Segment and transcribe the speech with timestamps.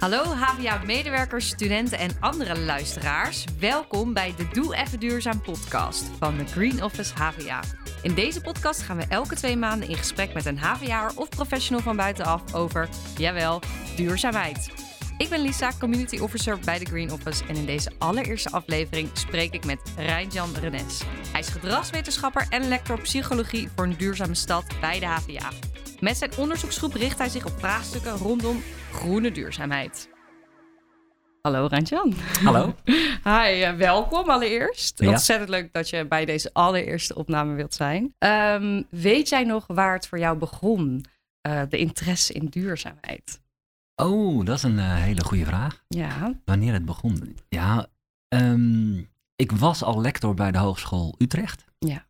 [0.00, 3.44] Hallo HVA-medewerkers, studenten en andere luisteraars.
[3.58, 7.60] Welkom bij de Doe Even Duurzaam podcast van de Green Office HVA.
[8.02, 11.82] In deze podcast gaan we elke twee maanden in gesprek met een HVA'er of professional
[11.82, 13.60] van buitenaf over, jawel,
[13.96, 14.70] duurzaamheid.
[15.18, 19.54] Ik ben Lisa, Community Officer bij de Green Office en in deze allereerste aflevering spreek
[19.54, 21.02] ik met Rijnjan Renes.
[21.32, 25.48] Hij is gedragswetenschapper en lector psychologie voor een duurzame stad bij de HVA.
[26.00, 28.62] Met zijn onderzoeksgroep richt hij zich op vraagstukken rondom
[28.92, 30.08] groene duurzaamheid.
[31.42, 32.14] Hallo Randjan.
[32.44, 32.74] Hallo.
[33.30, 35.00] Hi, uh, welkom allereerst.
[35.00, 35.08] Ja.
[35.08, 38.14] Ontzettend leuk dat je bij deze allereerste opname wilt zijn.
[38.18, 41.04] Um, weet jij nog waar het voor jou begon,
[41.48, 43.40] uh, de interesse in duurzaamheid?
[43.94, 45.84] Oh, dat is een uh, hele goede vraag.
[45.88, 46.34] Ja.
[46.44, 47.38] Wanneer het begon?
[47.48, 47.86] Ja,
[48.28, 51.64] um, ik was al lector bij de Hogeschool Utrecht.
[51.78, 52.06] Ja.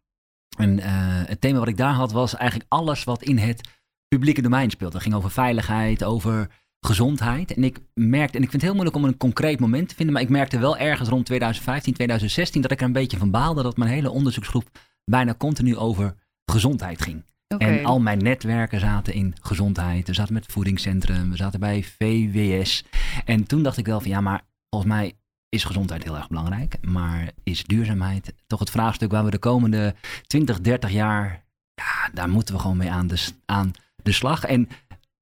[0.58, 0.78] En
[1.26, 3.79] het thema wat ik daar had was eigenlijk alles wat in het
[4.14, 4.92] publieke domein speelt.
[4.92, 6.48] Dat ging over veiligheid, over
[6.80, 7.54] gezondheid.
[7.54, 10.14] En ik merkte, en ik vind het heel moeilijk om een concreet moment te vinden,
[10.14, 13.62] maar ik merkte wel ergens rond 2015, 2016 dat ik er een beetje van baalde
[13.62, 14.68] dat mijn hele onderzoeksgroep
[15.04, 17.24] bijna continu over gezondheid ging.
[17.48, 17.78] Okay.
[17.78, 20.06] En al mijn netwerken zaten in gezondheid.
[20.06, 22.84] We zaten met het voedingscentrum, we zaten bij VWS.
[23.24, 25.12] En toen dacht ik wel van ja, maar volgens mij
[25.48, 26.76] is gezondheid heel erg belangrijk.
[26.80, 29.94] Maar is duurzaamheid toch het vraagstuk waar we de komende
[30.26, 34.44] 20, 30 jaar, ja, daar moeten we gewoon mee aan de, aan de slag.
[34.44, 34.68] En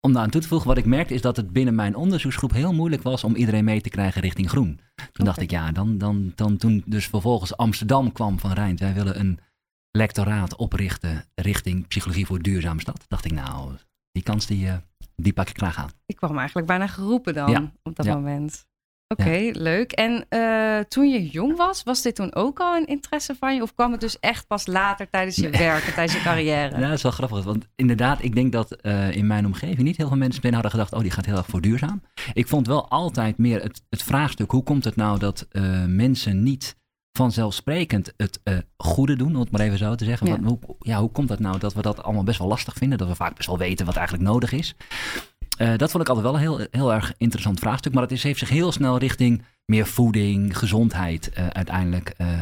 [0.00, 2.52] om daar aan toe te voegen, wat ik merkte is dat het binnen mijn onderzoeksgroep
[2.52, 4.76] heel moeilijk was om iedereen mee te krijgen richting groen.
[4.76, 5.26] Toen okay.
[5.26, 9.18] dacht ik, ja, dan, dan, dan toen dus vervolgens Amsterdam kwam van Rijnd, wij willen
[9.18, 9.38] een
[9.90, 13.04] lectoraat oprichten richting psychologie voor duurzame stad.
[13.08, 13.72] Dacht ik, nou,
[14.12, 14.74] die kans die, uh,
[15.16, 15.90] die pak ik graag aan.
[16.06, 17.72] Ik kwam eigenlijk bijna geroepen dan ja.
[17.82, 18.14] op dat ja.
[18.14, 18.66] moment.
[19.14, 19.52] Oké, okay, ja.
[19.54, 19.92] leuk.
[19.92, 23.62] En uh, toen je jong was, was dit toen ook al een interesse van je?
[23.62, 25.60] Of kwam het dus echt pas later tijdens je nee.
[25.68, 26.80] werk, tijdens je carrière?
[26.80, 27.44] Ja, dat is wel grappig.
[27.44, 30.80] Want inderdaad, ik denk dat uh, in mijn omgeving niet heel veel mensen binnen hadden
[30.80, 30.92] gedacht...
[30.94, 32.02] oh, die gaat heel erg voor duurzaam.
[32.32, 34.50] Ik vond wel altijd meer het, het vraagstuk...
[34.50, 36.76] hoe komt het nou dat uh, mensen niet
[37.12, 38.40] vanzelfsprekend het
[38.76, 39.34] goede doen...
[39.34, 40.26] om het maar even zo te zeggen.
[40.26, 40.41] Ja.
[40.41, 42.98] Want, hoe, ja, hoe komt het nou dat we dat allemaal best wel lastig vinden?
[42.98, 44.74] Dat we vaak best wel weten wat eigenlijk nodig is...
[45.58, 47.92] Uh, dat vond ik altijd wel een heel, heel erg interessant vraagstuk.
[47.92, 52.14] Maar het is, heeft zich heel snel richting meer voeding, gezondheid uh, uiteindelijk.
[52.19, 52.41] Uh,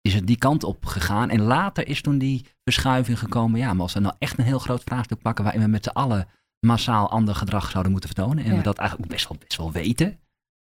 [0.00, 1.30] is het die kant op gegaan.
[1.30, 3.60] En later is toen die verschuiving gekomen.
[3.60, 5.44] Ja, maar als we nou echt een heel groot vraagstuk pakken.
[5.44, 6.28] waarin we met z'n allen
[6.60, 8.44] massaal ander gedrag zouden moeten vertonen.
[8.44, 8.56] En Ja.
[8.56, 10.18] we dat eigenlijk ook best wel, best wel weten.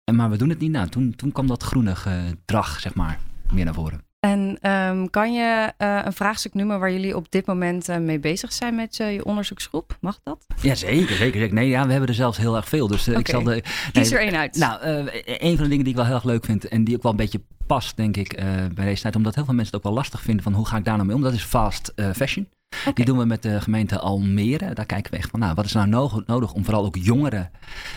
[0.04, 0.70] En, maar we doen het niet.
[0.70, 3.18] Nou, toen, toen kwam dat groene gedrag, zeg maar,
[3.52, 4.00] meer naar voren.
[4.20, 8.19] En um, kan je uh, een vraagstuk noemen waar jullie op dit moment uh, mee
[8.19, 9.97] bezig zijn met uh, je onderzoeksgroep?
[10.00, 10.47] Mag dat?
[10.60, 11.54] Ja, zeker, zeker, zeker.
[11.54, 12.86] Nee, ja, we hebben er zelfs heel erg veel.
[12.86, 13.20] Dus okay.
[13.20, 13.50] ik zal de.
[13.50, 14.56] Nee, Kies er één uit.
[14.56, 14.80] Nou,
[15.25, 17.10] een van de dingen die ik wel heel erg leuk vind en die ook wel
[17.10, 18.42] een beetje past, denk ik,
[18.75, 20.76] bij deze tijd, omdat heel veel mensen het ook wel lastig vinden van hoe ga
[20.76, 22.48] ik daar nou mee om, dat is fast fashion.
[22.81, 22.92] Okay.
[22.92, 24.75] Die doen we met de gemeente Almere.
[24.75, 25.88] Daar kijken we echt van, nou, wat is nou
[26.26, 27.50] nodig om vooral ook jongeren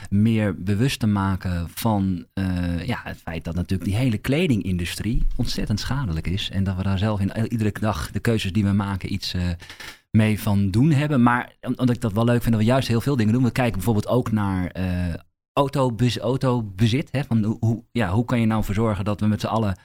[0.10, 5.80] meer bewust te maken van uh, ja, het feit dat natuurlijk die hele kledingindustrie ontzettend
[5.80, 6.50] schadelijk is.
[6.50, 9.42] En dat we daar zelf in iedere dag de keuzes die we maken iets uh,
[10.12, 11.24] mee van doen hebben.
[11.24, 13.44] Maar omdat ik dat wel leuk vind dat we juist heel veel dingen doen.
[13.44, 15.14] We kijken bijvoorbeeld ook naar uh,
[15.54, 17.10] autobez autobezit.
[17.12, 17.24] Hè?
[17.24, 19.78] Van hoe, ja, hoe kan je nou voor zorgen dat we met z'n allen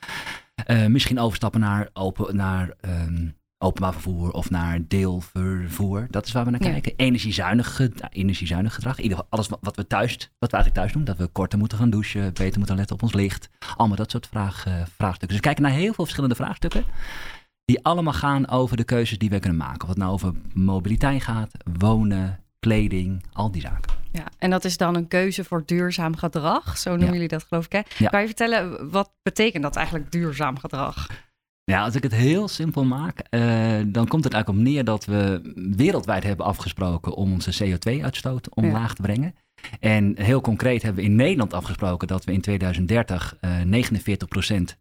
[0.89, 6.07] misschien overstappen naar, open, naar um, openbaar vervoer of naar deelvervoer.
[6.11, 6.71] Dat is waar we naar Ja.
[6.71, 6.93] kijken.
[6.97, 8.97] Energiezuinig, ge- energiezuinig gedrag.
[8.97, 11.05] In ieder geval alles wat we thuis, wat we eigenlijk thuis doen.
[11.05, 13.49] Dat we korter moeten gaan douchen, beter moeten letten op ons licht.
[13.77, 15.29] Allemaal dat soort vraag, uh, vraagstukken.
[15.29, 16.85] Dus we kijken naar heel veel verschillende vraagstukken.
[17.65, 19.83] Die allemaal gaan over de keuzes die we kunnen maken.
[19.83, 23.93] Of het nou over mobiliteit gaat, wonen, kleding, al die zaken.
[24.13, 26.79] Ja, en dat is dan een keuze voor duurzaam gedrag.
[26.79, 27.13] Zo noemen Ja.
[27.13, 27.81] jullie dat geloof ik hè?
[27.99, 28.09] Ja.
[28.09, 31.07] Kan je vertellen, wat betekent dat eigenlijk duurzaam gedrag?
[31.69, 33.41] Ja, als ik het heel simpel maak, uh,
[33.87, 35.41] dan komt het eigenlijk op neer dat we
[35.77, 38.95] wereldwijd hebben afgesproken om onze CO2-uitstoot omlaag Ja.
[38.95, 39.35] te brengen.
[39.81, 43.65] En heel concreet hebben we in Nederland afgesproken dat we in 2030 uh, 49%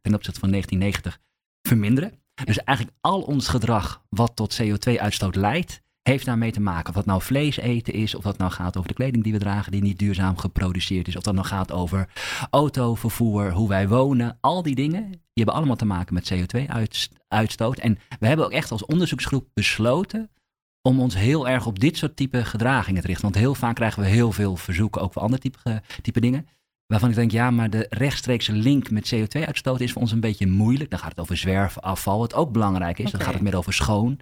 [0.02, 1.20] ten opzichte van 1990
[1.62, 2.12] verminderen.
[2.44, 6.90] Dus eigenlijk al ons gedrag wat tot CO2-uitstoot leidt, heeft daarmee te maken.
[6.90, 9.40] Of dat nou vlees eten is, of dat nou gaat over de kleding die we
[9.40, 12.10] dragen die niet duurzaam geproduceerd is, of dat nou gaat over
[12.50, 17.78] autovervoer, hoe wij wonen, al die dingen, die hebben allemaal te maken met CO2-uitstoot.
[17.78, 20.30] En we hebben ook echt als onderzoeksgroep besloten
[20.82, 23.26] om ons heel erg op dit soort type gedragingen te richten.
[23.26, 26.48] Want heel vaak krijgen we heel veel verzoeken, ook voor andere type, type dingen.
[26.86, 30.48] Waarvan ik denk, ja, maar de rechtstreekse link met CO2-uitstoot is voor ons een beetje
[30.48, 30.90] moeilijk.
[30.90, 33.12] Dan gaat het over zwerfafval, wat ook belangrijk is.
[33.12, 34.20] Dan gaat het meer over schoon.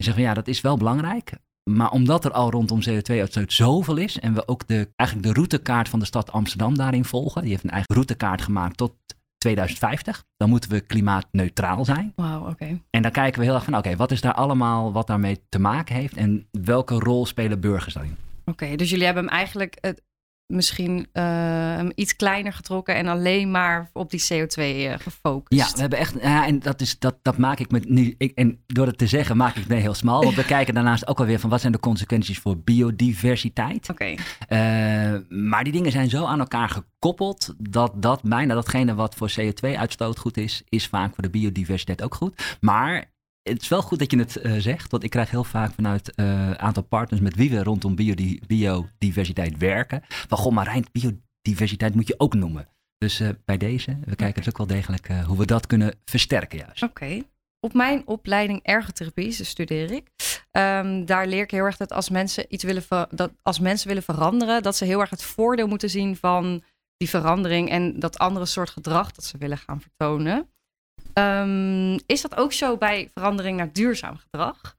[0.00, 1.32] Je zegt van ja, dat is wel belangrijk.
[1.70, 5.88] Maar omdat er al rondom CO2-uitstoot zoveel is en we ook de, eigenlijk de routekaart
[5.88, 8.94] van de stad Amsterdam daarin volgen, die heeft een eigen routekaart gemaakt tot
[9.38, 12.12] 2050, dan moeten we klimaatneutraal zijn.
[12.16, 12.80] Wauw, oké.
[12.90, 15.58] En dan kijken we heel erg van, oké, wat is daar allemaal wat daarmee te
[15.58, 18.16] maken heeft en welke rol spelen burgers daarin?
[18.44, 20.02] Oké, dus jullie hebben hem eigenlijk het
[20.50, 25.60] misschien uh, iets kleiner getrokken en alleen maar op die CO2 uh, gefocust.
[25.60, 28.32] Ja, we hebben echt, ja, en dat, is, dat, dat maak ik me nu, ik,
[28.34, 30.22] en door het te zeggen maak ik me heel smal.
[30.22, 33.90] Want we kijken daarnaast ook alweer van wat zijn de consequenties voor biodiversiteit.
[33.90, 34.16] Oké.
[34.48, 35.14] Okay.
[35.14, 39.32] Uh, maar die dingen zijn zo aan elkaar gekoppeld dat dat bijna datgene wat voor
[39.40, 42.56] CO2-uitstoot goed is, is vaak voor de biodiversiteit ook goed.
[42.60, 43.10] Maar
[43.42, 46.12] het is wel goed dat je het uh, zegt, want ik krijg heel vaak vanuit
[46.14, 50.02] een uh, aantal partners met wie we rondom biodi biodiversiteit werken.
[50.08, 52.68] Van goh, maar biodiversiteit moet je ook noemen.
[52.98, 56.58] Dus uh, bij deze, we kijken dus ook wel degelijk hoe we dat kunnen versterken
[56.58, 56.82] juist.
[56.82, 57.22] Oké.
[57.60, 60.08] Op mijn opleiding ergotherapie, dus studeer ik.
[60.52, 64.02] Um, daar leer ik heel erg dat als mensen iets willen dat als mensen willen
[64.02, 66.62] veranderen, dat ze heel erg het voordeel moeten zien van
[66.96, 70.48] die verandering en dat andere soort gedrag dat ze willen gaan vertonen.
[71.14, 74.76] Um, is dat ook zo bij verandering naar duurzaam gedrag?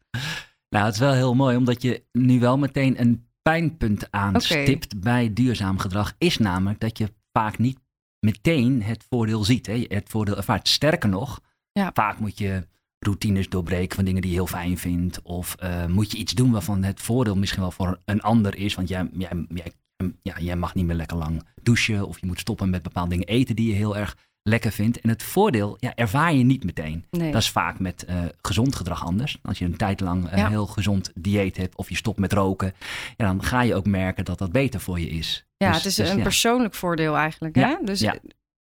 [0.69, 5.00] Nou, het is wel heel mooi, omdat je nu wel meteen een pijnpunt aanstipt okay.
[5.00, 6.13] bij duurzaam gedrag.
[6.18, 7.80] Is namelijk dat je vaak niet
[8.19, 9.66] meteen het voordeel ziet.
[9.66, 9.86] Hè?
[9.88, 10.68] Het voordeel ervaart.
[10.68, 11.42] Sterker nog,
[11.72, 11.92] ja.
[11.94, 12.68] vaak moet je
[13.00, 15.22] routines doorbreken van dingen die je heel fijn vindt.
[15.22, 18.75] Of uh, moet je iets doen waarvan het voordeel misschien wel voor een ander is.
[18.75, 19.72] Want jij, jij, jij,
[20.22, 22.07] ja, jij mag niet meer lekker lang douchen.
[22.07, 24.99] Of je moet stoppen met bepaalde dingen eten die je heel erg lekker vindt.
[24.99, 27.05] En het voordeel ja, ervaar je niet meteen.
[27.11, 27.31] Nee.
[27.31, 29.39] Dat is vaak met uh, gezond gedrag anders.
[29.41, 30.49] Als je een tijd lang een ja.
[30.49, 32.73] heel gezond dieet hebt of je stopt met roken,
[33.17, 35.45] ja, dan ga je ook merken dat dat beter voor je is.
[35.57, 36.23] Ja, dus, het is dus, een ja.
[36.23, 37.55] persoonlijk voordeel eigenlijk.
[37.55, 37.75] Hè?
[37.83, 38.15] Dus ja.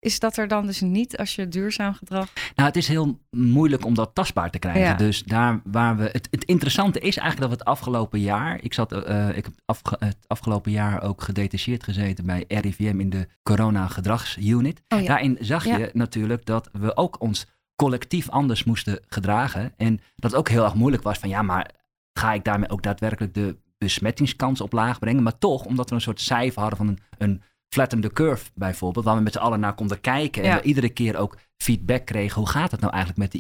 [0.01, 2.29] Is dat er dan dus niet als je duurzaam gedrag.
[2.55, 4.83] Nou, het is heel moeilijk om dat tastbaar te krijgen.
[4.83, 4.95] Ja.
[4.95, 6.03] Dus daar waar we.
[6.03, 8.59] Het, het interessante is eigenlijk dat we het afgelopen jaar.
[8.63, 13.11] Ik, zat, uh, ik heb afge, het afgelopen jaar ook gedetacheerd gezeten bij RIVM in
[13.11, 14.83] de Corona Gedragsunit.
[14.89, 15.07] Oh, ja.
[15.07, 17.47] Daarin zag je natuurlijk dat we ook ons
[17.77, 19.73] collectief anders moesten gedragen.
[19.77, 21.71] En dat het ook heel erg moeilijk was van ja, maar
[22.19, 25.23] ga ik daarmee ook daadwerkelijk de besmettingskans op laag brengen?
[25.23, 27.43] Maar toch, omdat we een soort cijfer hadden van een, een
[27.75, 30.57] flatten the curve bijvoorbeeld, waar we met z'n allen naar konden kijken en Ja.
[30.57, 32.37] we iedere keer ook feedback kregen.
[32.41, 33.39] Hoe gaat het nou eigenlijk met de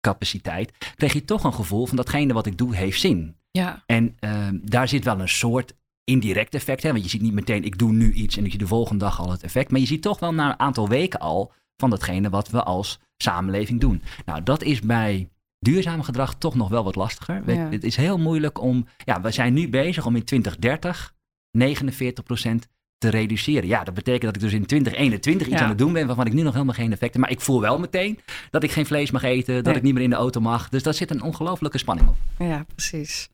[0.00, 0.72] IC-capaciteit?
[0.94, 3.36] Kreeg je toch een gevoel van datgene wat ik doe heeft zin.
[3.50, 3.82] Ja.
[3.86, 6.82] En ehm, daar zit wel een soort indirect effect.
[6.82, 6.90] Hè?
[6.92, 9.20] Want je ziet niet meteen, ik doe nu iets en ik zie de volgende dag
[9.20, 9.70] al het effect.
[9.70, 12.98] Maar je ziet toch wel na een aantal weken al van datgene wat we als
[13.16, 14.02] samenleving doen.
[14.24, 15.28] Nou, dat is bij
[15.58, 17.44] duurzaam gedrag toch nog wel wat lastiger.
[17.44, 17.70] We- Ja.
[17.70, 21.14] Het is heel moeilijk om, ja, we zijn nu bezig om in 2030
[21.50, 23.68] 49% te reduceren.
[23.68, 25.62] Ja, dat betekent dat ik dus in 2021 iets Ja.
[25.62, 27.22] aan het doen ben waarvan ik nu nog helemaal geen effect heb.
[27.22, 28.18] Maar ik voel wel meteen
[28.50, 29.74] dat ik geen vlees mag eten, dat Nee.
[29.74, 30.68] ik niet meer in de auto mag.
[30.68, 32.16] Dus daar zit een ongelofelijke spanning op.
[32.38, 33.28] ja, precies.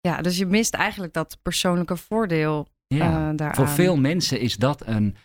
[0.00, 3.32] Ja, dus je mist eigenlijk dat persoonlijke voordeel Ja.
[3.36, 3.52] eh.
[3.54, 5.16] Voor veel mensen is dat een,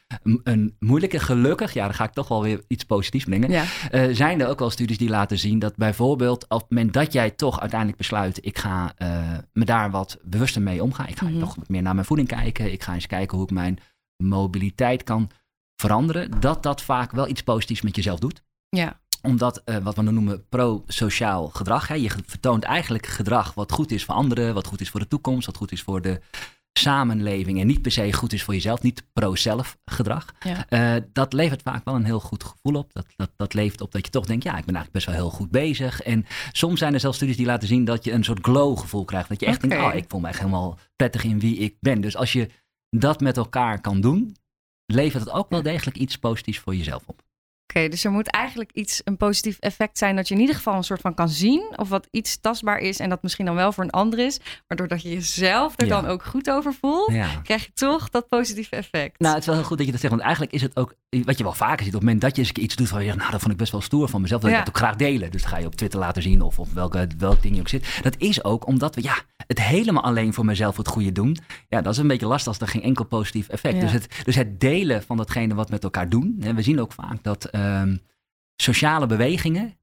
[0.44, 3.50] een moeilijke, gelukkig, ja, dan ga ik toch wel weer iets positiefs brengen.
[3.52, 6.94] Ja, Eh, zijn er ook wel studies die laten zien dat bijvoorbeeld op het moment
[6.94, 11.08] dat jij toch uiteindelijk besluit, ik ga eh, me daar wat bewuster mee omgaan.
[11.08, 11.40] Ik ga Mhm.
[11.40, 12.72] toch meer naar mijn voeding kijken.
[12.72, 13.78] Ik ga eens kijken hoe ik mijn
[14.24, 15.30] mobiliteit kan
[15.76, 16.40] veranderen.
[16.40, 20.48] Dat dat vaak wel iets positiefs met jezelf doet ja, omdat wat we dan noemen
[20.50, 21.88] pro-sociaal gedrag.
[21.88, 21.94] Hè?
[21.96, 25.46] Je vertoont eigenlijk gedrag wat goed is voor anderen, wat goed is voor de toekomst,
[25.46, 26.22] wat goed is voor de
[26.80, 30.34] samenleving en niet per se goed is voor jezelf, niet pro-zelf gedrag.
[30.40, 30.66] ja.
[30.70, 32.94] Eh, dat levert vaak wel een heel goed gevoel op.
[32.94, 35.16] Dat, dat, dat levert op dat je toch denkt, ja, ik ben eigenlijk best wel
[35.16, 36.02] heel goed bezig.
[36.02, 39.06] En soms zijn er zelfs studies die laten zien dat je een soort glow gevoel
[39.06, 39.30] krijgt.
[39.30, 42.02] Dat je echt denkt, oh, ik voel me echt helemaal prettig in wie ik ben.
[42.02, 42.50] Dus als je
[42.90, 44.36] dat met elkaar kan doen,
[44.86, 47.22] levert het ook wel degelijk iets positiefs voor jezelf op.
[47.68, 50.76] Oké, dus er moet eigenlijk iets, een positief effect zijn dat je in ieder geval
[50.76, 51.74] een soort van kan zien.
[51.76, 54.40] Of wat iets tastbaar is en dat misschien dan wel voor een ander is.
[54.68, 56.02] Waardoor dat je jezelf er Ja.
[56.02, 57.12] dan ook goed over voelt.
[57.12, 57.28] Ja.
[57.44, 59.20] Krijg je toch dat positieve effect.
[59.20, 60.14] Nou, het is wel heel goed dat je dat zegt.
[60.14, 60.94] Want eigenlijk is het ook,
[61.26, 63.06] wat je wel vaker ziet, op het moment dat je eens iets doet van je
[63.06, 64.60] zegt, nou, dat vond ik best wel stoer van mezelf, dat Ja.
[64.60, 65.32] ik dat ook graag delen.
[65.32, 67.68] Dus dat ga je op Twitter laten zien of op welke, welk ding je ook
[67.70, 68.00] zit.
[68.02, 69.16] Dat is ook omdat we, ja,
[69.48, 71.38] het helemaal alleen voor mezelf het goede doen.
[71.70, 73.82] Ja, dat is een beetje lastig als er geen enkel positief effect.
[73.82, 76.38] Dus, het, dus het delen van datgene wat we met elkaar doen.
[76.42, 77.98] En we zien ook vaak dat ehm,
[78.56, 79.78] sociale bewegingen,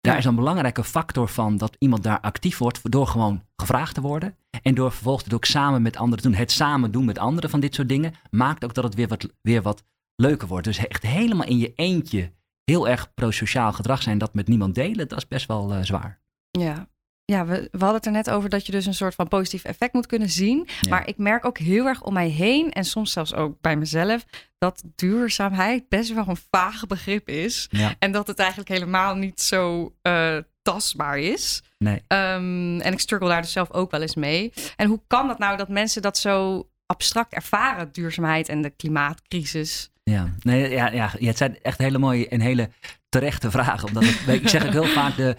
[0.00, 0.18] daar Ja.
[0.18, 4.36] is een belangrijke factor van dat iemand daar actief wordt door gewoon gevraagd te worden.
[4.62, 6.38] En door vervolgens het ook samen met anderen te doen.
[6.38, 9.28] Het samen doen met anderen van dit soort dingen maakt ook dat het weer wat,
[9.42, 9.84] weer wat
[10.16, 10.64] leuker wordt.
[10.64, 12.32] Dus echt helemaal in je eentje
[12.64, 16.20] heel erg pro-sociaal gedrag zijn, dat met niemand delen, dat is best wel eh, zwaar.
[16.50, 16.88] Ja,
[17.32, 19.64] ja we, we hadden het er net over dat je dus een soort van positief
[19.64, 20.68] effect moet kunnen zien.
[20.80, 20.90] Ja.
[20.90, 24.24] Maar ik merk ook heel erg om mij heen en soms zelfs ook bij mezelf
[24.58, 27.66] dat duurzaamheid best wel een vaag begrip is.
[27.70, 27.94] Ja.
[27.98, 31.62] En dat het eigenlijk helemaal niet zo eh, tastbaar is.
[31.78, 32.02] Nee.
[32.06, 34.52] Ehm, en ik struggle daar dus zelf ook wel eens mee.
[34.76, 39.90] En hoe kan dat nou dat mensen dat zo abstract ervaren, duurzaamheid en de klimaatcrisis?
[40.02, 42.70] Ja, nee, ja, ja, ja, het zijn echt hele mooie en hele
[43.08, 43.88] terechte vragen.
[43.88, 45.36] Omdat het, ik zeg ook heel vaak, de,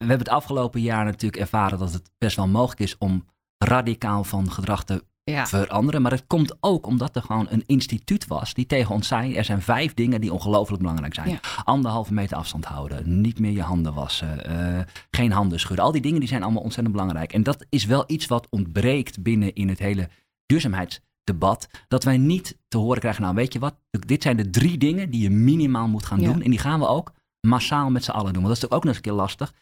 [0.00, 3.24] we hebben het afgelopen jaar natuurlijk ervaren dat het best wel mogelijk is om
[3.58, 5.46] radicaal van gedrag te Ja.
[5.46, 6.02] veranderen.
[6.02, 9.44] Maar het komt ook omdat er gewoon een instituut was die tegen ons zei: er
[9.44, 11.28] zijn vijf dingen die ongelooflijk belangrijk zijn.
[11.28, 11.40] Ja.
[11.64, 14.80] Anderhalve meter afstand houden, niet meer je handen wassen, eh,
[15.10, 15.84] geen handen schudden.
[15.84, 17.32] Al die dingen die zijn allemaal ontzettend belangrijk.
[17.32, 20.08] En dat is wel iets wat ontbreekt binnen in het hele
[20.46, 21.68] duurzaamheidsdebat.
[21.88, 25.10] Dat wij niet te horen krijgen: nou, weet je wat, dit zijn de drie dingen
[25.10, 26.32] die je minimaal moet gaan Ja.
[26.32, 26.42] doen.
[26.42, 28.42] En die gaan we ook massaal met z'n allen doen.
[28.42, 29.52] Want dat is natuurlijk ook nog eens een keer lastig.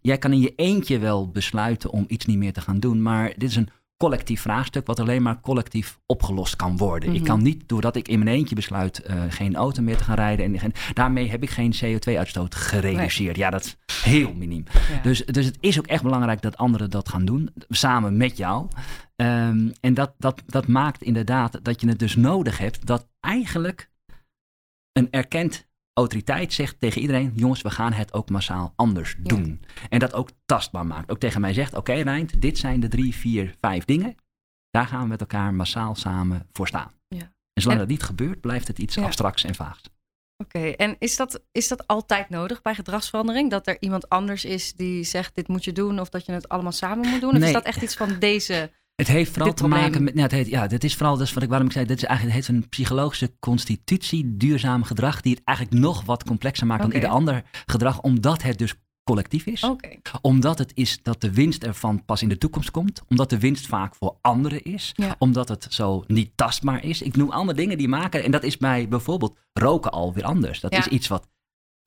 [0.00, 3.32] Jij kan in je eentje wel besluiten om iets niet meer te gaan doen, maar
[3.36, 7.08] dit is een collectief vraagstuk wat alleen maar collectief opgelost kan worden.
[7.08, 7.24] Ik Mhm.
[7.28, 10.58] kan niet, doordat ik in mijn eentje besluit eh, geen auto meer te gaan rijden,
[10.60, 13.36] en daarmee heb ik geen CO2-uitstoot gereduceerd.
[13.36, 14.64] Ja, dat is heel miniem.
[14.92, 15.00] Ja.
[15.02, 18.68] Dus, dus het is ook echt belangrijk dat anderen dat gaan doen, samen met jou.
[19.16, 23.90] Ehm, en dat, dat, dat maakt inderdaad dat je het dus nodig hebt dat eigenlijk
[24.92, 25.66] een erkend
[25.98, 29.34] autoriteit zegt tegen iedereen: jongens, we gaan het ook massaal anders Ja.
[29.34, 29.60] doen.
[29.88, 31.10] En dat ook tastbaar maakt.
[31.10, 34.14] Ook tegen mij zegt: oké, Rijnt, dit zijn de drie, vier, vijf dingen.
[34.70, 36.92] Daar gaan we met elkaar massaal samen voor staan.
[37.08, 37.20] Ja.
[37.52, 39.02] En zolang En- dat niet gebeurt, blijft het iets Ja.
[39.04, 39.82] abstracts en vaags.
[40.44, 43.50] Oké, en is dat, is dat altijd nodig bij gedragsverandering?
[43.50, 46.48] Dat er iemand anders is die zegt dit moet je doen of dat je het
[46.48, 47.36] allemaal samen moet doen?
[47.36, 48.70] Of is dat echt iets van deze?
[48.98, 49.80] Het heeft vooral te probleem.
[49.80, 50.14] maken met.
[50.14, 51.86] Ja, het heet, ja, dit is vooral dus wat ik waarom ik zei.
[51.86, 56.24] Dit is eigenlijk het heet een psychologische constitutie, duurzaam gedrag, die het eigenlijk nog wat
[56.24, 58.74] complexer maakt dan ieder ander gedrag, omdat het dus
[59.04, 59.70] collectief is.
[60.20, 63.02] Omdat het is dat de winst ervan pas in de toekomst komt.
[63.08, 64.92] Omdat de winst vaak voor anderen is.
[64.94, 65.14] Ja.
[65.18, 67.02] Omdat het zo niet tastbaar is.
[67.02, 68.24] Ik noem allemaal dingen die maken.
[68.24, 70.60] En dat is bij bijvoorbeeld roken alweer anders.
[70.60, 70.78] Dat Ja.
[70.78, 71.28] is iets wat,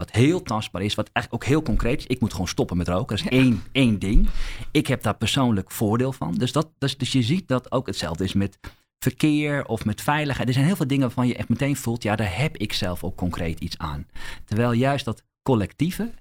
[0.01, 0.95] wat heel tastbaar is.
[0.95, 2.05] Wat eigenlijk ook heel concreet is.
[2.05, 3.17] Ik moet gewoon stoppen met roken.
[3.17, 4.29] Dat is één, één ding.
[4.71, 6.33] Ik heb daar persoonlijk voordeel van.
[6.35, 8.59] Dus, dat, dus, dus je ziet dat ook hetzelfde is met
[8.99, 10.47] verkeer of met veiligheid.
[10.47, 12.03] Er zijn heel veel dingen waarvan je echt meteen voelt.
[12.03, 14.07] Ja, daar heb ik zelf ook concreet iets aan.
[14.45, 16.11] Terwijl juist dat collectieve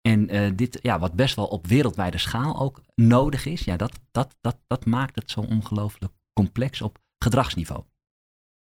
[0.00, 3.92] en eh, dit, ja, wat best wel op wereldwijde schaal ook nodig is, ja, dat,
[4.10, 7.84] dat, dat, dat maakt het zo ongelooflijk complex op gedragsniveau.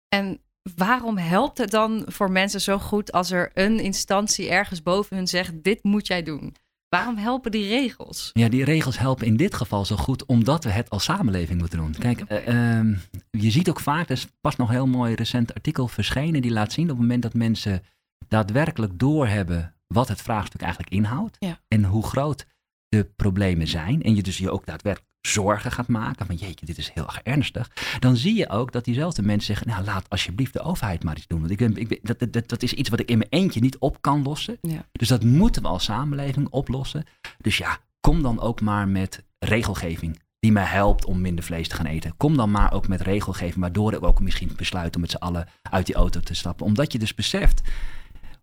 [0.09, 0.41] en
[0.77, 5.27] waarom helpt het dan voor mensen zo goed als er een instantie ergens boven hun
[5.29, 6.55] zegt dit moet jij doen?
[6.89, 8.31] Waarom helpen die regels?
[8.33, 11.79] Ja, die regels helpen in dit geval zo goed omdat we het als samenleving moeten
[11.79, 11.95] doen.
[11.99, 12.95] Kijk, eh, ehm,
[13.31, 16.51] je ziet ook vaak, er is pas nog een heel mooi recent artikel verschenen, die
[16.51, 17.83] laat zien op het moment dat mensen
[18.29, 21.61] daadwerkelijk doorhebben wat het vraagstuk eigenlijk inhoudt Ja.
[21.69, 22.47] en hoe groot
[22.89, 26.79] de problemen zijn en je dus je ook daadwerkelijk zorgen gaat maken van jeetje, dit
[26.79, 30.53] is heel erg ernstig, dan zie je ook dat diezelfde mensen zeggen, nou laat alsjeblieft
[30.53, 31.39] de overheid maar iets doen.
[31.39, 33.31] Want ik ben, ik ben, dat, dat- dat, dat is iets wat ik in mijn
[33.31, 34.59] eentje niet op kan lossen.
[34.63, 34.87] Ja.
[34.93, 37.05] Dus dat moeten we als samenleving oplossen.
[37.39, 41.75] Dus ja, kom dan ook maar met regelgeving die mij helpt om minder vlees te
[41.75, 42.17] gaan eten.
[42.17, 45.49] Kom dan maar ook met regelgeving waardoor ik ook misschien besluit om met z'n allen
[45.63, 46.67] uit die auto te stappen.
[46.67, 47.63] Omdat je dus beseft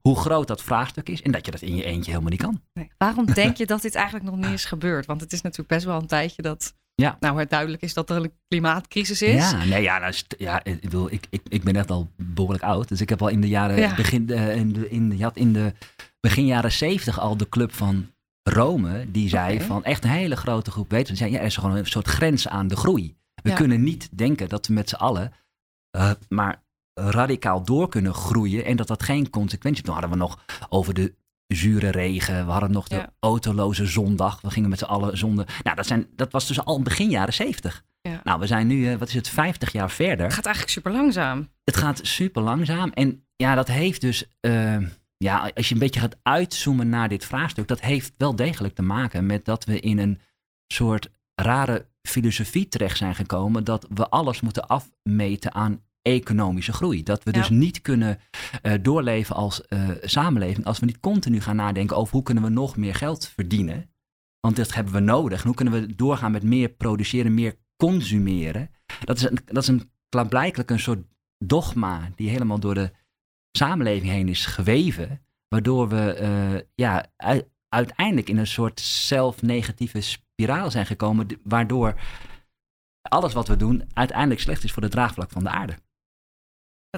[0.07, 2.62] hoe groot dat vraagstuk is en dat je dat in je eentje helemaal niet kan.
[2.74, 2.91] Nee.
[2.97, 5.05] Waarom denk je dat dit eigenlijk nog niet is gebeurd?
[5.05, 7.17] Want het is natuurlijk best wel een tijdje dat Ja.
[7.19, 9.51] nou, het duidelijk is dat er een klimaatcrisis is.
[9.51, 12.88] Ja, nee, ja, nou, ja ik, bedoel, ik, ik, ik ben echt al behoorlijk oud.
[12.88, 13.95] Dus ik heb al in de jaren, Ja.
[13.95, 15.74] begin, eh, in de, in, je had in de
[16.19, 18.12] begin jaren zeventig al de club van
[18.50, 19.12] Rome.
[19.12, 21.07] Die zei van echt een hele grote groep weten.
[21.07, 23.15] Die zei, ja, er is gewoon een soort grens aan de groei.
[23.43, 23.55] We Ja.
[23.55, 25.31] kunnen niet denken dat we met z'n allen
[25.89, 26.63] eh, maar
[26.95, 28.65] radicaal door kunnen groeien.
[28.65, 29.83] En dat dat geen consequenties heeft.
[29.85, 31.15] Toen hadden we nog over de
[31.47, 32.45] zure regen.
[32.45, 33.13] We hadden nog de Ja.
[33.19, 34.41] autoloze zondag.
[34.41, 35.45] We gingen met z'n allen zonde.
[35.63, 37.83] Nou, dat, zijn, dat was dus al begin jaren zeventig.
[38.01, 38.21] Ja.
[38.23, 40.25] Nou, we zijn nu, eh, wat is het, 50 jaar verder.
[40.25, 41.49] Het gaat eigenlijk super langzaam.
[41.63, 42.89] Het gaat super langzaam.
[42.91, 44.77] En ja, dat heeft dus, eh,
[45.17, 48.81] ja, als je een beetje gaat uitzoomen naar dit vraagstuk, dat heeft wel degelijk te
[48.81, 50.19] maken met dat we in een
[50.67, 57.03] soort rare filosofie terecht zijn gekomen dat we alles moeten afmeten aan economische groei.
[57.03, 57.39] Dat we Ja.
[57.39, 58.19] dus niet kunnen
[58.62, 62.50] eh, doorleven als eh, samenleving als we niet continu gaan nadenken over hoe kunnen we
[62.50, 63.89] nog meer geld verdienen.
[64.39, 65.39] Want dat hebben we nodig.
[65.39, 68.69] En hoe kunnen we doorgaan met meer produceren, meer consumeren.
[69.03, 71.05] Dat is, een, dat is een, klaarblijkelijk een soort
[71.38, 72.91] dogma die helemaal door de
[73.51, 75.21] samenleving heen is geweven.
[75.47, 77.05] Waardoor we eh, ja,
[77.69, 81.27] uiteindelijk in een soort zelfnegatieve spiraal zijn gekomen.
[81.43, 81.95] Waardoor
[83.01, 85.83] alles wat we doen uiteindelijk slecht is voor het draagvlak van de aarde.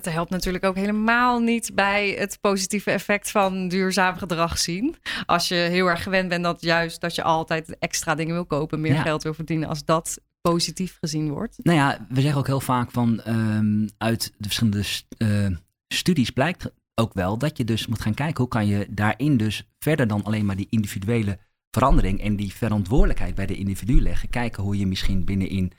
[0.04, 4.96] Dat helpt natuurlijk ook helemaal niet bij het positieve effect van duurzaam gedrag zien.
[5.26, 8.82] Als je heel erg gewend bent dat juist dat je altijd extra dingen wil kopen,
[8.82, 9.02] meer Ja.
[9.02, 11.58] geld wil verdienen, als dat positief gezien wordt.
[11.64, 14.84] Nou ja, we zeggen ook heel vaak van ehm, uit de verschillende
[15.18, 15.48] eh,
[15.88, 19.64] studies blijkt ook wel dat je dus moet gaan kijken hoe kan je daarin dus
[19.80, 21.40] verder dan alleen maar die individuele
[21.72, 24.30] verandering en die verantwoordelijkheid bij de individu leggen.
[24.30, 25.72] Kijken hoe je misschien binnenin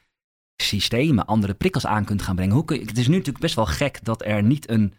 [0.62, 2.55] systemen andere prikkels aan kunt gaan brengen.
[2.55, 4.95] Hoe het is nu natuurlijk best wel gek dat er niet een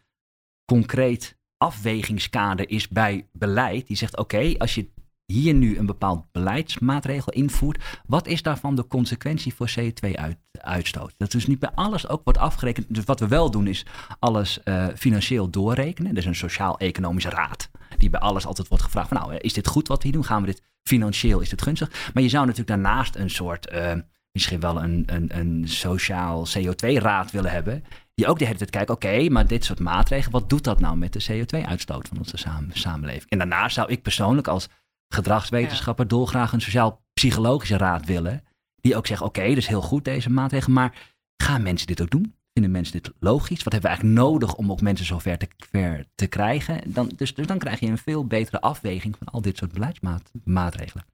[0.66, 4.89] concreet afwegingskader is bij beleid die zegt oké, als je
[5.34, 11.13] hier nu een bepaald beleidsmaatregel invoert, wat is daarvan de consequentie voor CO2-uitstoot?
[11.18, 12.86] Dat dus niet bij alles ook wordt afgerekend.
[12.89, 13.86] Dus wat we wel doen is
[14.20, 16.12] alles uh, financieel doorrekenen.
[16.12, 19.68] Er is een sociaal-economische raad die bij alles altijd wordt gevraagd van nou, is dit
[19.68, 20.25] goed wat we hier doen?
[20.25, 22.12] Gaan we dit financieel, is dit gunstig?
[22.13, 23.94] Maar je zou natuurlijk daarnaast een soort, uh,
[24.31, 27.83] misschien wel een, een, een sociaal CO2-raad willen hebben
[28.19, 30.98] die ook de hele tijd kijken, oké, maar dit soort maatregelen, wat doet dat nou
[30.98, 32.38] met de CO2-uitstoot van onze
[32.71, 33.29] samenleving?
[33.29, 34.69] En daarnaast zou ik persoonlijk als
[35.13, 36.09] gedragswetenschapper ja.
[36.09, 38.43] dolgraag een sociaal-psychologische raad willen,
[38.81, 42.09] die ook zegt, oké, okay, dus heel goed deze maatregelen, maar gaan mensen dit ook
[42.09, 42.36] doen?
[42.53, 43.63] Vinden mensen dit logisch?
[43.63, 46.93] Wat hebben we eigenlijk nodig om ook mensen zover te, ver te krijgen?
[46.93, 51.05] Dan, dus, dus dan krijg je een veel betere afweging van al dit soort beleidsmaatregelen.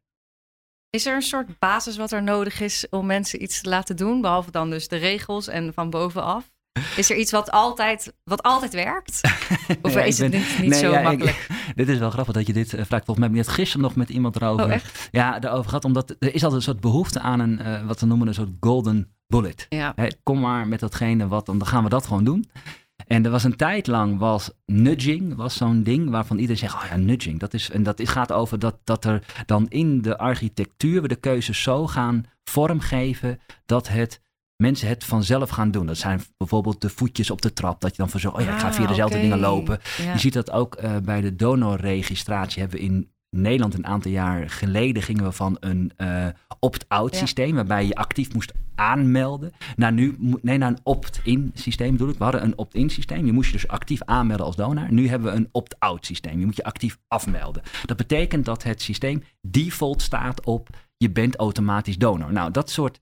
[0.89, 4.21] Is er een soort basis wat er nodig is om mensen iets te laten doen,
[4.21, 6.53] behalve dan dus de regels en van bovenaf?
[6.95, 9.21] Is er iets wat altijd, wat altijd werkt?
[9.81, 11.47] Of is het niet, niet zo makkelijk?
[11.75, 13.05] dit is wel grappig dat je dit uh, vraagt.
[13.05, 14.73] Volgens mij heb ik gisteren nog met iemand erover.
[14.73, 14.79] Oh?
[15.11, 15.85] Ja, erover gehad.
[15.85, 18.51] Omdat er is altijd een soort behoefte aan een, uh, wat we noemen een soort
[18.59, 19.65] golden bullet.
[19.69, 19.95] Ja.
[20.23, 22.49] kom maar met datgene wat, dan gaan we dat gewoon doen.
[23.07, 26.85] En er was een tijd lang was nudging, was zo'n ding waarvan iedereen zegt, oh
[26.89, 27.39] ja, nudging.
[27.39, 31.15] Dat is, en dat gaat over dat, dat er dan in de architectuur we de
[31.15, 34.21] keuzes zo gaan vormgeven dat het
[34.55, 35.85] mensen het vanzelf gaan doen.
[35.85, 37.81] Dat zijn bijvoorbeeld de voetjes op de trap.
[37.81, 39.79] Dat je dan van zo, oh ja, ik ga via ah, dezelfde dingen lopen.
[40.13, 44.49] Je ziet dat ook uh, bij de donorregistratie hebben we in Nederland een aantal jaar
[44.49, 46.27] geleden gingen we van een uh,
[46.59, 52.09] opt-out systeem, waarbij je actief moest aanmelden, naar nu, nee, naar een opt-in systeem bedoel
[52.09, 52.17] ik.
[52.17, 54.91] We hadden een opt-in systeem, je moest je dus actief aanmelden als donor.
[54.91, 57.63] Nu hebben we een opt-out systeem, je moet je actief afmelden.
[57.85, 62.31] Dat betekent dat het systeem default staat op je bent automatisch donor.
[62.31, 63.01] Nou, dat soort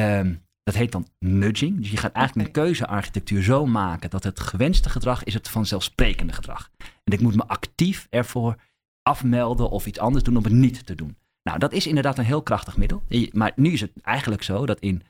[0.00, 1.78] um, dat heet dan nudging.
[1.80, 2.62] Dus je gaat eigenlijk okay.
[2.62, 6.70] een keuzearchitectuur zo maken dat het gewenste gedrag is het vanzelfsprekende gedrag.
[7.04, 8.56] En ik moet me actief ervoor
[9.06, 11.16] afmelden of iets anders doen om het niet te doen.
[11.42, 13.02] Nou, dat is inderdaad een heel krachtig middel.
[13.32, 15.02] Maar nu is het eigenlijk zo dat in,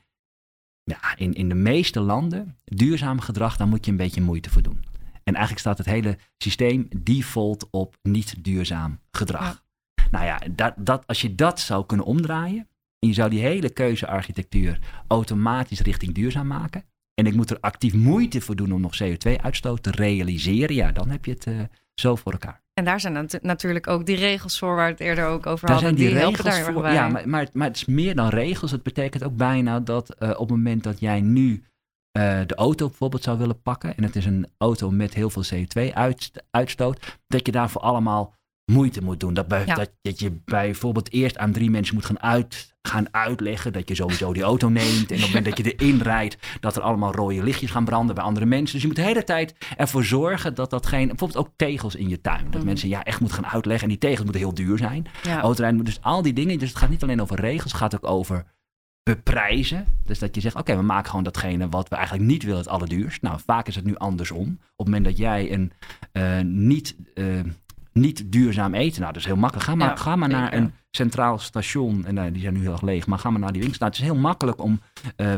[0.83, 4.61] ja, in, in de meeste landen duurzaam gedrag, daar moet je een beetje moeite voor
[4.61, 4.85] doen.
[5.23, 9.63] En eigenlijk staat het hele systeem default op niet duurzaam gedrag.
[10.11, 12.67] Nou ja, dat, dat, als je dat zou kunnen omdraaien,
[12.99, 16.85] en je zou die hele keuzearchitectuur automatisch richting duurzaam maken.
[17.13, 20.75] En ik moet er actief moeite voor doen om nog CO2-uitstoot te realiseren.
[20.75, 21.61] Ja, dan heb je het uh,
[21.93, 22.65] zo voor elkaar.
[22.77, 25.67] En daar zijn nat natuurlijk ook die regels voor waar we het eerder ook over
[25.67, 25.97] daar hadden.
[25.97, 26.81] Zijn die, die regels voor.
[26.81, 26.93] Bij.
[26.93, 28.71] Ja, maar, maar, maar, het is meer dan regels.
[28.71, 31.51] Het betekent ook bijna dat uh, op het moment dat jij nu
[32.17, 33.97] uh, de auto bijvoorbeeld zou willen pakken.
[33.97, 37.19] En het is een auto met heel veel CO2-uitstoot.
[37.27, 38.33] Dat je daarvoor allemaal
[38.71, 39.33] moeite moet doen.
[39.33, 43.73] Dat, bij, dat, dat, je bijvoorbeeld eerst aan drie mensen moet gaan, uit, gaan uitleggen
[43.73, 45.11] dat je sowieso die auto neemt.
[45.11, 48.15] En op het moment dat je erin rijdt, dat er allemaal rode lichtjes gaan branden
[48.15, 48.71] bij andere mensen.
[48.71, 51.07] Dus je moet de hele tijd ervoor zorgen dat dat geen...
[51.07, 52.43] Bijvoorbeeld ook tegels in je tuin.
[52.43, 52.65] Dat mhm.
[52.65, 53.83] mensen ja echt moeten gaan uitleggen.
[53.83, 55.05] En die tegels moeten heel duur zijn.
[55.23, 55.73] Ja.
[55.83, 56.59] Dus al die dingen.
[56.59, 58.45] Dus het gaat niet alleen over regels, het gaat ook over
[59.03, 59.85] beprijzen.
[60.05, 62.67] Dus dat je zegt, oké, we maken gewoon datgene wat we eigenlijk niet willen het
[62.67, 63.21] allerduurst.
[63.21, 64.59] Nou, vaak is het nu andersom.
[64.75, 65.71] Op het moment dat jij een
[66.13, 66.95] uh, niet...
[67.15, 67.39] Uh,
[67.99, 69.01] niet duurzaam eten.
[69.01, 69.67] Nou, dat is heel makkelijk.
[69.67, 72.05] Ga maar, ga maar naar een centraal station.
[72.05, 73.07] En uh, die zijn nu heel erg leeg.
[73.07, 73.79] Maar ga maar naar die winkels.
[73.79, 74.81] Nou, het is heel makkelijk om
[75.17, 75.33] uh,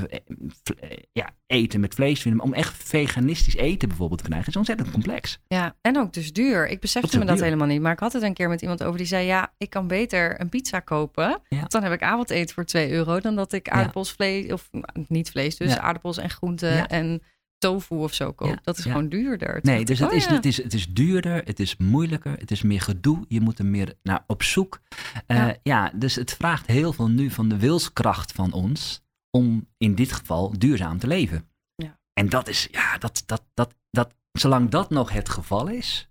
[1.11, 2.41] ja, eten met vlees te vinden.
[2.41, 4.47] Om echt veganistisch eten bijvoorbeeld te krijgen.
[4.47, 5.39] is ontzettend complex.
[5.47, 6.67] Ja, en ook dus duur.
[6.67, 7.81] Ik besefte me dat helemaal niet.
[7.81, 9.25] Maar ik had het een keer met iemand over die zei...
[9.25, 11.41] ja, ik kan beter een pizza kopen.
[11.49, 11.63] Ja.
[11.67, 13.19] Dan heb ik avondeten voor 2 euro.
[13.19, 14.51] Dan dat ik aardappels, vlees...
[14.51, 17.21] of nou, niet vlees dus, aardappels en groenten en
[17.59, 18.65] tofu of zo koopt.
[18.65, 19.59] dat is gewoon duurder.
[19.61, 22.61] nee, dus het, oh is, het, is, het is duurder, het is moeilijker, het is
[22.61, 23.25] meer gedoe.
[23.27, 24.81] Je moet er meer naar op zoek.
[25.27, 25.91] Uh, ja.
[25.95, 30.53] dus het vraagt heel veel nu van de wilskracht van ons om in dit geval
[30.57, 31.49] duurzaam te leven.
[31.75, 31.99] Ja.
[32.13, 36.09] En dat is, ja, dat, dat, dat, dat, zolang dat nog het geval is,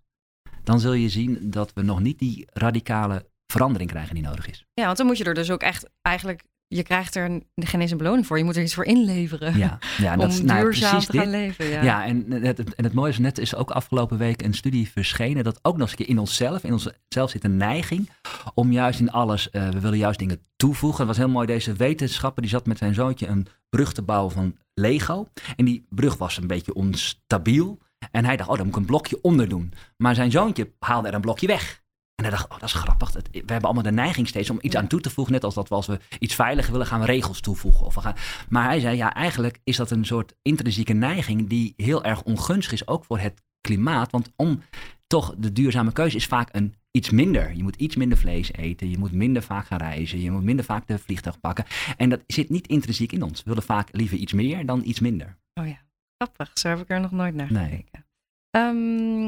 [0.62, 4.64] dan zul je zien dat we nog niet die radicale verandering krijgen die nodig is.
[4.74, 7.90] Ja, want dan moet je er dus ook echt eigenlijk je krijgt er geen eens
[7.90, 8.38] een beloning voor.
[8.38, 9.58] Je moet er iets voor inleveren.
[9.58, 11.66] Ja, ja dat om nou, duurzaam te gaan leven.
[11.66, 14.90] Ja, ja en, het, en het mooie is, net is ook afgelopen week een studie
[14.90, 15.44] verschenen.
[15.44, 18.10] Dat ook nog eens een keer in onszelf, in onszelf zit een neiging
[18.54, 20.98] om juist in alles, uh, we willen juist dingen toevoegen.
[20.98, 24.32] Het was heel mooi, deze wetenschapper die zat met zijn zoontje een brug te bouwen
[24.32, 25.28] van Lego.
[25.56, 27.78] En die brug was een beetje onstabiel.
[28.10, 29.72] En hij dacht, oh, dan moet ik een blokje onder doen.
[29.96, 31.82] Maar zijn zoontje haalde er een blokje weg.
[32.18, 33.12] En hij dacht, oh, dat is grappig.
[33.12, 35.32] We hebben allemaal de neiging steeds om iets aan toe te voegen.
[35.32, 37.86] Net als dat we als we iets veiliger willen, gaan we regels toevoegen.
[37.86, 38.14] Of we gaan...
[38.48, 42.72] Maar hij zei, ja, eigenlijk is dat een soort intrinsieke neiging die heel erg ongunstig
[42.72, 44.10] is, ook voor het klimaat.
[44.10, 44.62] Want om
[45.06, 47.54] toch de duurzame keuze is vaak een iets minder.
[47.56, 48.90] Je moet iets minder vlees eten.
[48.90, 50.20] Je moet minder vaak gaan reizen.
[50.20, 51.64] Je moet minder vaak de vliegtuig pakken.
[51.96, 53.42] En dat zit niet intrinsiek in ons.
[53.42, 55.36] We willen vaak liever iets meer dan iets minder.
[55.60, 55.78] Oh ja,
[56.16, 56.50] grappig.
[56.58, 58.04] Zo heb ik er nog nooit naar gekeken.
[58.50, 58.64] Nee.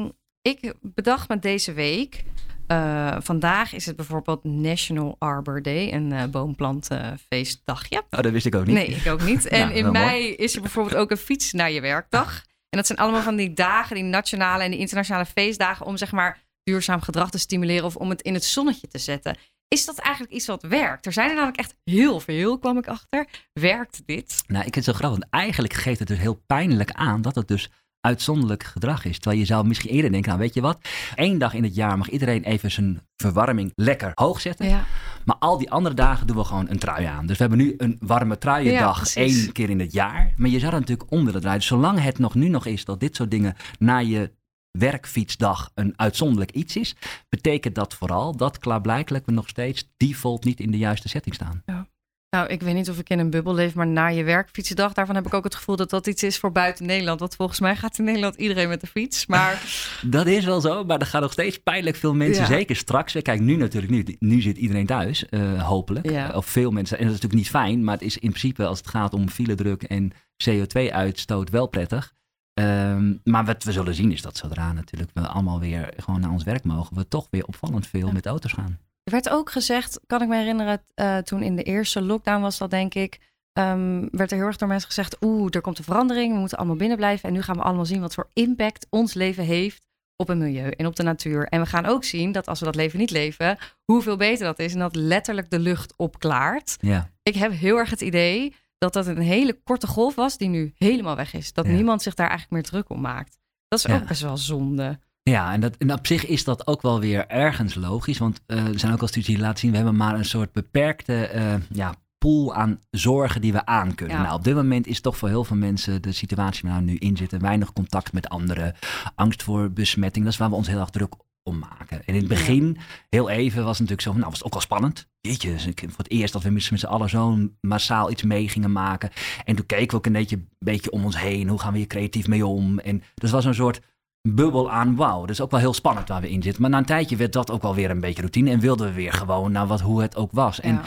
[0.03, 2.23] Um, ik bedacht me deze week
[2.67, 8.03] Uh, vandaag is het bijvoorbeeld National Arbor Day, een uh, boomplantenfeestdagje.
[8.09, 8.75] Oh, dat wist ik ook niet.
[8.75, 9.47] Nee, ik ook niet.
[9.49, 12.45] En nou, in mei is er bijvoorbeeld ook een fiets naar je werkdag.
[12.69, 16.11] En dat zijn allemaal van die dagen, die nationale en die internationale feestdagen, om zeg
[16.11, 19.37] maar duurzaam gedrag te stimuleren of om het in het zonnetje te zetten.
[19.67, 21.05] Is dat eigenlijk iets wat werkt?
[21.05, 23.27] Er zijn er namelijk echt heel veel, kwam ik achter.
[23.53, 24.43] Werkt dit?
[24.47, 27.35] Nou, ik vind het zo grappig, want eigenlijk geeft het dus heel pijnlijk aan dat
[27.35, 27.69] het dus
[28.01, 29.19] uitzonderlijk gedrag is.
[29.19, 30.79] Terwijl je zou misschien eerder denken, nou weet je wat,
[31.15, 34.69] één dag in het jaar mag iedereen even zijn verwarming lekker hoog zetten.
[34.69, 34.83] Ja.
[35.25, 37.25] Maar al die andere dagen doen we gewoon een trui aan.
[37.25, 40.33] Dus we hebben nu een warme truiendag ja, één keer in het jaar.
[40.35, 41.59] Maar je zou er natuurlijk onder het draaien.
[41.59, 44.31] Dus zolang het nog nu nog is dat dit soort dingen na je
[44.71, 46.95] werkfietsdag een uitzonderlijk iets is,
[47.29, 51.61] betekent dat vooral dat klaarblijkelijk we nog steeds default niet in de juiste setting staan.
[51.65, 51.87] Ja.
[52.35, 55.15] Nou, ik weet niet of ik in een bubbel leef, maar na je werkfietsdag, daarvan
[55.15, 57.19] heb ik ook het gevoel dat dat iets is voor buiten Nederland.
[57.19, 59.25] Want volgens mij gaat in Nederland iedereen met de fiets.
[59.25, 59.63] Maar...
[60.05, 63.13] dat is wel zo, maar er gaan nog steeds pijnlijk veel mensen, zeker straks.
[63.21, 64.15] Kijk, nu natuurlijk niet.
[64.19, 66.09] Nu zit iedereen thuis, uh, hopelijk.
[66.09, 66.31] Ja.
[66.33, 66.97] Of veel mensen.
[66.97, 69.29] En dat is natuurlijk niet fijn, maar het is in principe als het gaat om
[69.29, 70.11] filedruk en
[70.49, 72.13] CO2-uitstoot wel prettig.
[72.53, 76.31] Um, maar wat we zullen zien is dat zodra natuurlijk we allemaal weer gewoon naar
[76.31, 78.79] ons werk mogen, we toch weer opvallend veel met auto's gaan.
[79.11, 82.57] Er werd ook gezegd, kan ik me herinneren, uh, toen in de eerste lockdown was
[82.57, 83.19] dat denk ik,
[83.53, 86.57] um, werd er heel erg door mensen gezegd, oeh, er komt een verandering, we moeten
[86.57, 89.83] allemaal binnen blijven en nu gaan we allemaal zien wat voor impact ons leven heeft
[90.15, 91.47] op het milieu en op de natuur.
[91.47, 94.59] En we gaan ook zien dat als we dat leven niet leven, hoeveel beter dat
[94.59, 96.77] is en dat letterlijk de lucht opklaart.
[96.79, 97.09] Ja.
[97.23, 100.73] Ik heb heel erg het idee dat dat een hele korte golf was die nu
[100.75, 101.53] helemaal weg is.
[101.53, 103.37] Dat niemand zich daar eigenlijk meer druk om maakt.
[103.67, 104.99] Dat is ook best wel zonde.
[105.23, 108.17] Ja, en, dat, en op zich is dat ook wel weer ergens logisch.
[108.17, 110.51] Want uh, er zijn ook al studies die laten zien, we hebben maar een soort
[110.51, 114.21] beperkte uh, ja, pool aan zorgen die we aan kunnen.
[114.21, 116.91] Nou, op dit moment is toch voor heel veel mensen de situatie waar we nou
[116.91, 117.41] nu in zitten.
[117.41, 118.75] Weinig contact met anderen,
[119.15, 120.23] angst voor besmetting.
[120.23, 122.05] Dat is waar we ons heel erg druk om maken.
[122.05, 122.77] En in het begin,
[123.09, 125.07] heel even, was het natuurlijk zo, nou was het ook al spannend.
[125.21, 128.71] Jeetje, dus voor het eerst dat we met z'n allen zo massaal iets mee gingen
[128.71, 129.09] maken.
[129.45, 131.47] En toen keken we ook een beetje, beetje om ons heen.
[131.47, 132.79] Hoe gaan we hier creatief mee om?
[132.79, 133.81] En dus was een soort
[134.21, 135.21] bubbel aan wauw.
[135.21, 136.61] Dat is ook wel heel spannend waar we in zitten.
[136.61, 138.49] Maar na een tijdje werd dat ook wel weer een beetje routine.
[138.49, 140.59] En wilden we weer gewoon naar wat, hoe het ook was.
[140.59, 140.81] En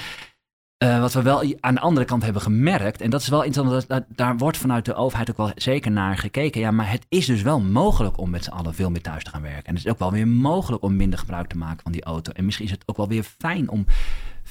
[0.84, 3.88] uh, wat we wel aan de andere kant hebben gemerkt, en dat is wel interessant,
[3.88, 6.60] dat, daar wordt vanuit de overheid ook wel zeker naar gekeken.
[6.60, 9.30] Ja, maar het is dus wel mogelijk om met z'n allen veel meer thuis te
[9.30, 9.64] gaan werken.
[9.64, 12.32] En het is ook wel weer mogelijk om minder gebruik te maken van die auto.
[12.32, 13.86] En misschien is het ook wel weer fijn om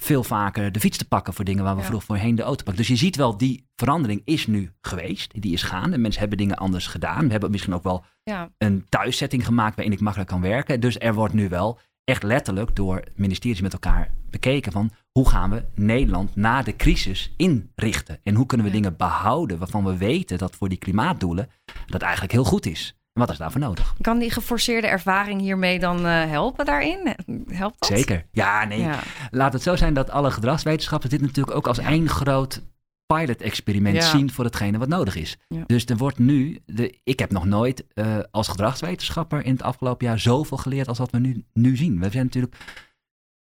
[0.04, 1.86] veel vaker de fiets te pakken voor dingen waar we ja.
[1.86, 2.76] vroeger voorheen de auto pakken.
[2.76, 5.42] Dus je ziet wel, die verandering is nu geweest.
[5.42, 5.98] Die is gaande.
[5.98, 7.26] Mensen hebben dingen anders gedaan.
[7.26, 8.50] We hebben misschien ook wel ja.
[8.58, 10.80] een thuissetting gemaakt waarin ik makkelijk kan werken.
[10.80, 15.50] Dus er wordt nu wel echt letterlijk door ministeries met elkaar bekeken van hoe gaan
[15.50, 18.20] we Nederland na de crisis inrichten?
[18.24, 21.50] En hoe kunnen we dingen behouden waarvan we weten dat voor die klimaatdoelen
[21.86, 22.98] dat eigenlijk heel goed is?
[23.14, 23.94] Wat is daarvoor nodig?
[24.02, 27.16] Kan die geforceerde ervaring hiermee dan uh, helpen daarin?
[27.48, 27.90] Helpt dat?
[27.90, 28.26] Zeker.
[28.32, 28.90] Ja, nee.
[29.32, 32.62] Laat het zo zijn dat alle gedragswetenschappers dit natuurlijk ook als één groot
[33.06, 35.38] pilot-experiment zien voor hetgene wat nodig is.
[35.66, 40.08] Dus er wordt nu, de, ik heb nog nooit uh, als gedragswetenschapper in het afgelopen
[40.08, 42.00] jaar zoveel geleerd als wat we nu, nu zien.
[42.00, 42.56] We zijn natuurlijk,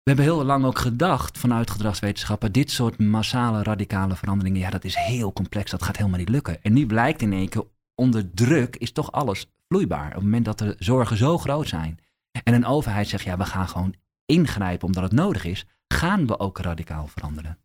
[0.04, 4.84] we hebben heel lang ook gedacht vanuit gedragswetenschappen, dit soort massale radicale veranderingen, ja, dat
[4.84, 6.64] is heel complex, dat gaat helemaal niet lukken.
[6.64, 7.64] En nu blijkt in één keer,
[7.96, 10.08] onder druk is toch alles vloeibaar.
[10.08, 12.00] Op het moment dat de zorgen zo groot zijn
[12.44, 16.40] en een overheid zegt, ja, we gaan gewoon ingrijpen omdat het nodig is, gaan we
[16.40, 17.58] ook radicaal veranderen.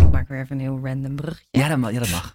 [0.00, 1.46] Ik maak weer even een heel random brugje.
[1.50, 1.92] Ja, dat mag.
[1.92, 2.32] Ja, dat mag.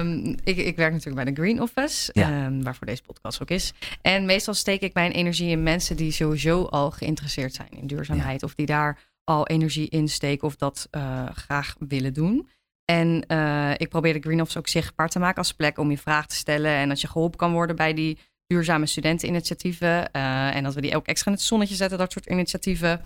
[0.00, 2.46] um, ik, ik, werk natuurlijk bij de Green Office, ja.
[2.46, 3.72] um, waarvoor deze podcast ook is.
[4.02, 8.42] En meestal steek ik mijn energie in mensen die sowieso al geïnteresseerd zijn in duurzaamheid.
[8.42, 12.48] Of die daar al energie in steken of dat uh, graag willen doen.
[12.92, 16.26] En uh, ik probeer de Green ook zichtbaar te maken als plek om je vraag
[16.26, 16.70] te stellen.
[16.70, 20.08] En dat je geholpen kan worden bij die duurzame studenteninitiatieven.
[20.12, 23.04] Uh, en dat we die ook extra in het zonnetje zetten, dat soort initiatieven.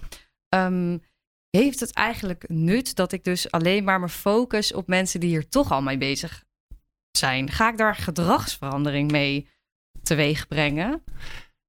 [0.55, 1.03] Um,
[1.51, 5.49] heeft het eigenlijk nut dat ik dus alleen maar me focus op mensen die hier
[5.49, 6.45] toch al mee bezig
[7.11, 7.51] zijn?
[7.51, 9.49] Ga ik daar gedragsverandering mee
[10.03, 11.05] teweeg brengen?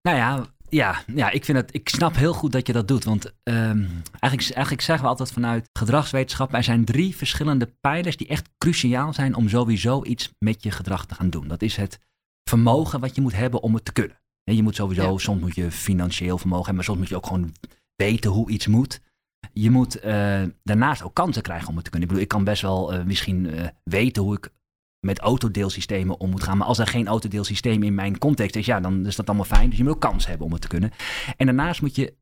[0.01, 3.03] Nou ja, ja, ja ik, vind het, ik snap heel goed dat je dat doet.
[3.03, 3.33] Want um,
[4.19, 9.13] eigenlijk, eigenlijk zeggen we altijd vanuit gedragswetenschap: er zijn drie verschillende pijlers die echt cruciaal
[9.13, 11.47] zijn om sowieso iets met je gedrag te gaan doen.
[11.47, 11.99] Dat is het
[12.49, 14.19] vermogen wat je moet hebben om het te kunnen.
[14.43, 17.27] En je moet sowieso, soms moet je financieel vermogen hebben, maar soms moet je ook
[17.27, 17.53] gewoon
[17.95, 19.01] weten hoe iets moet
[19.53, 22.09] je moet uh, daarnaast ook kansen krijgen om het te kunnen.
[22.09, 24.49] Ik bedoel, ik kan best wel uh, misschien uh, weten hoe ik
[25.05, 26.57] met autodeelsystemen om moet gaan.
[26.57, 29.69] Maar als er geen autodeelsysteem in mijn context is, ja, dan is dat allemaal fijn.
[29.69, 30.91] Dus je moet ook kans hebben om het te kunnen.
[31.37, 32.13] En daarnaast moet je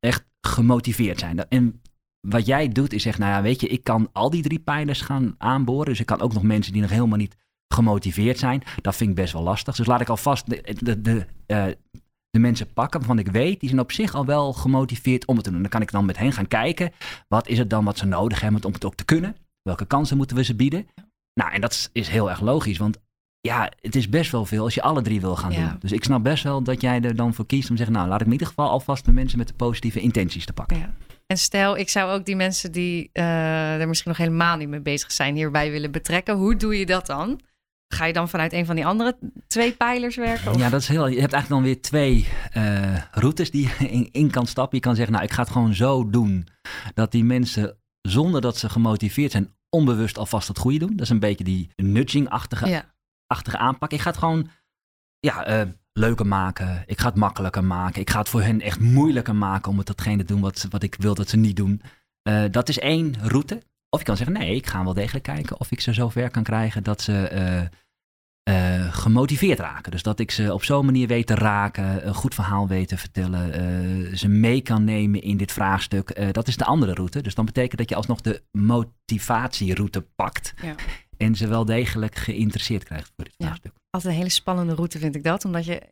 [0.00, 1.48] echt gemotiveerd zijn.
[1.48, 1.80] En
[2.28, 5.00] wat jij doet is zeggen, nou ja, weet je, ik kan al die drie pijlers
[5.00, 5.86] gaan aanboren.
[5.86, 7.36] Dus ik kan ook nog mensen die nog helemaal niet
[7.74, 8.62] gemotiveerd zijn.
[8.80, 9.76] Dat vind ik best wel lastig.
[9.76, 11.26] Dus laat ik alvast de, de, de
[12.30, 15.44] de mensen pakken waarvan ik weet, die zijn op zich al wel gemotiveerd om het
[15.44, 15.60] te doen.
[15.60, 16.92] Dan kan ik dan met hen gaan kijken,
[17.28, 19.36] wat is het dan wat ze nodig hebben om het ook te kunnen?
[19.62, 20.86] Welke kansen moeten we ze bieden?
[21.40, 22.98] Nou, en dat is heel erg logisch, want
[23.40, 25.68] ja, het is best wel veel als je alle drie wil gaan Ja.
[25.68, 25.76] doen.
[25.80, 28.08] Dus ik snap best wel dat jij er dan voor kiest om te zeggen, nou,
[28.08, 30.78] laat ik in ieder geval alvast de mensen met de positieve intenties te pakken.
[30.78, 30.94] Ja.
[31.26, 34.80] En stel, ik zou ook die mensen die eh, er misschien nog helemaal niet mee
[34.80, 36.36] bezig zijn hierbij willen betrekken.
[36.36, 37.40] Hoe doe je dat dan?
[37.94, 40.50] Ga je dan vanuit een van die andere twee pijlers werken?
[40.50, 40.58] Of?
[40.58, 41.06] Ja, dat is heel.
[41.06, 44.76] Je hebt eigenlijk dan weer twee eh, routes die je in, in kan stappen.
[44.76, 46.46] Je kan zeggen, nou, ik ga het gewoon zo doen
[46.94, 50.90] dat die mensen, zonder dat ze gemotiveerd zijn, onbewust alvast het goede doen.
[50.90, 52.84] Dat is een beetje die nudging-achtige ja.
[53.26, 53.92] achtige aanpak.
[53.92, 54.48] Ik ga het gewoon
[55.18, 56.82] ja, eh, leuker maken.
[56.86, 58.00] Ik ga het makkelijker maken.
[58.00, 60.82] Ik ga het voor hen echt moeilijker maken om het datgene te doen wat, wat
[60.82, 61.82] ik wil dat ze niet doen.
[62.22, 63.62] Eh, dat is één route.
[63.88, 66.42] Of je kan zeggen, nee, ik ga wel degelijk kijken of ik ze zover kan
[66.42, 67.68] krijgen dat ze
[68.42, 69.90] eh, gemotiveerd raken.
[69.90, 72.96] Dus dat ik ze op zo'n manier weet te raken, een goed verhaal weet te
[72.98, 76.10] vertellen, eh, ze mee kan nemen in dit vraagstuk.
[76.10, 77.20] Eh, dat is de andere route.
[77.20, 80.54] Dus dan betekent dat je alsnog de motivatieroute pakt.
[80.62, 80.74] Ja.
[81.20, 83.44] En ze wel degelijk geïnteresseerd krijgt voor dit Ja.
[83.46, 83.72] vraagstuk.
[83.90, 85.44] Altijd een hele spannende route vind ik dat.
[85.44, 85.82] Omdat je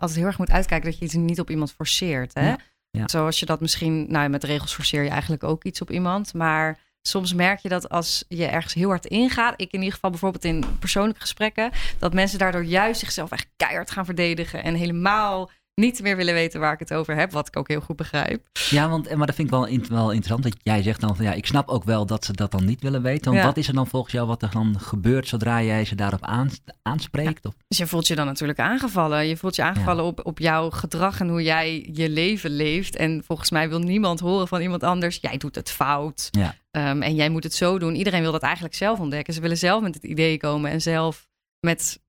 [0.00, 2.34] altijd heel erg moet uitkijken dat je iets niet op iemand forceert.
[2.34, 2.54] Hè?
[2.90, 3.08] Ja.
[3.08, 6.34] Zoals je dat misschien, nou met regels forceer je eigenlijk ook iets op iemand.
[6.34, 9.60] Maar soms merk je dat als je ergens heel hard ingaat.
[9.60, 11.70] Ik in ieder geval bijvoorbeeld in persoonlijke gesprekken.
[11.98, 14.62] Dat mensen daardoor juist zichzelf echt keihard gaan verdedigen.
[14.62, 17.32] En helemaal niet meer willen weten waar ik het over heb.
[17.32, 18.46] Wat ik ook heel goed begrijp.
[18.70, 20.42] Ja, want, eh, maar dat vind ik wel, wel interessant.
[20.42, 22.82] Dat jij zegt dan van ja, ik snap ook wel dat ze dat dan niet
[22.82, 23.24] willen weten.
[23.24, 23.44] Want Ja.
[23.44, 26.60] wat is er dan volgens jou wat er dan gebeurt zodra jij ze daarop aans-
[26.82, 27.46] aanspreekt?
[27.46, 29.26] Of, Dus je voelt je dan natuurlijk aangevallen.
[29.26, 32.96] Je voelt je aangevallen op, op jouw gedrag en hoe jij je leven leeft.
[32.96, 35.18] En volgens mij wil niemand horen van iemand anders.
[35.20, 36.28] Jij doet het fout.
[36.30, 36.54] Ja.
[36.70, 37.94] Ehm, en jij moet het zo doen.
[37.94, 39.34] Iedereen wil dat eigenlijk zelf ontdekken.
[39.34, 41.26] Ze willen zelf met het idee komen en zelf
[41.60, 42.02] met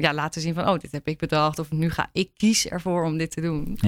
[0.00, 1.58] ja, laten zien van oh, dit heb ik bedacht.
[1.58, 3.78] Of nu ga ik kies ervoor om dit te doen.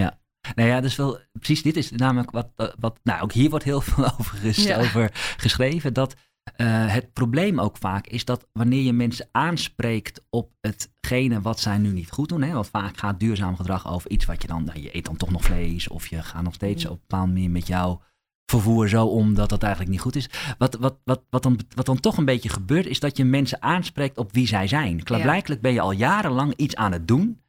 [0.54, 3.64] nou ja, dus wel, precies dit is namelijk wat, eh, wat nou ook hier wordt
[3.64, 4.78] heel veel over, Ja.
[4.78, 5.92] over geschreven.
[5.94, 6.14] Dat
[6.56, 11.78] eh, het probleem ook vaak is dat wanneer je mensen aanspreekt op hetgene wat zij
[11.78, 12.42] nu niet goed doen.
[12.42, 15.16] Hè, want vaak gaat duurzaam gedrag over iets wat je dan, nou, je eet dan
[15.16, 15.88] toch nog vlees.
[15.88, 16.90] Of je gaat nog steeds Mm.
[16.90, 18.02] op een bepaalde manier met jouw
[18.50, 20.30] vervoer zo om dat dat eigenlijk niet goed is.
[20.58, 23.62] Wat, wat, wat, wat, dan, wat dan toch een beetje gebeurt, is dat je mensen
[23.62, 25.02] aanspreekt op wie zij zijn.
[25.02, 27.40] Klaarblijkelijk ben je al jarenlang iets aan het doen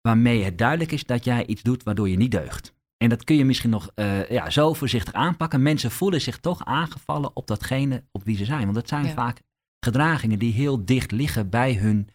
[0.00, 2.74] waarmee het duidelijk is dat jij iets doet waardoor je niet deugt.
[2.96, 5.62] En dat kun je misschien nog eh, ja, zo voorzichtig aanpakken.
[5.62, 8.62] Mensen voelen zich toch aangevallen op datgene op wie ze zijn.
[8.62, 9.12] Want dat zijn Ja.
[9.12, 9.40] vaak
[9.80, 12.08] gedragingen die heel dicht liggen bij hun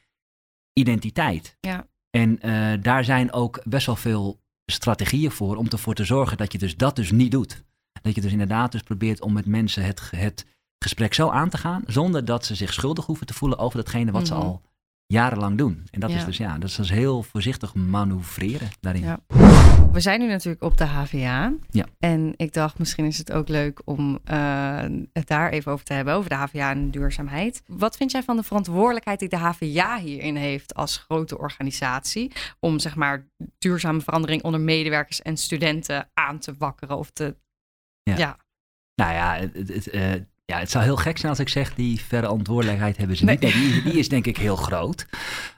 [0.73, 1.57] identiteit.
[1.59, 1.87] Ja.
[2.09, 6.51] En eh, daar zijn ook best wel veel strategieën voor om ervoor te zorgen dat
[6.51, 7.63] je dus dat dus niet doet.
[8.03, 10.45] Dat je dus inderdaad dus probeert om met mensen het, het
[10.79, 14.11] gesprek zo aan te gaan, zonder dat ze zich schuldig hoeven te voelen over datgene
[14.11, 14.41] wat ze Mhm.
[14.43, 14.61] al
[15.05, 15.83] jarenlang doen.
[15.91, 19.01] En dat is dus ja, dat is dus heel voorzichtig manoeuvreren daarin.
[19.03, 19.19] Ja.
[19.91, 21.53] We zijn nu natuurlijk op de HVA.
[21.69, 21.85] Ja.
[21.99, 25.93] En ik dacht, misschien is het ook leuk om eh, het daar even over te
[25.93, 27.63] hebben, over de HVA en duurzaamheid.
[27.67, 32.31] Wat vind jij van de verantwoordelijkheid die de HVA hierin heeft als grote organisatie?
[32.59, 37.35] Om zeg maar duurzame verandering onder medewerkers en studenten aan te wakkeren of te.
[38.03, 38.17] Ja.
[38.17, 38.37] ja.
[38.95, 40.13] Nou ja, het, het, eh,
[40.45, 43.37] ja, het zou heel gek zijn als ik zeg, die verantwoordelijkheid hebben ze Nee.
[43.39, 43.53] niet.
[43.53, 45.07] Nee, die, die is denk ik heel groot.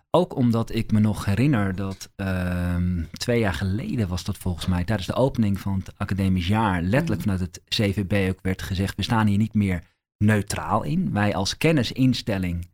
[0.10, 4.84] Ook omdat ik me nog herinner dat ehm, twee jaar geleden was dat volgens mij,
[4.84, 7.30] tijdens de opening van het academisch jaar, letterlijk Mhm.
[7.30, 9.84] vanuit het CVB ook werd gezegd, we staan hier niet meer
[10.18, 11.12] neutraal in.
[11.14, 12.70] Wij als kennisinstelling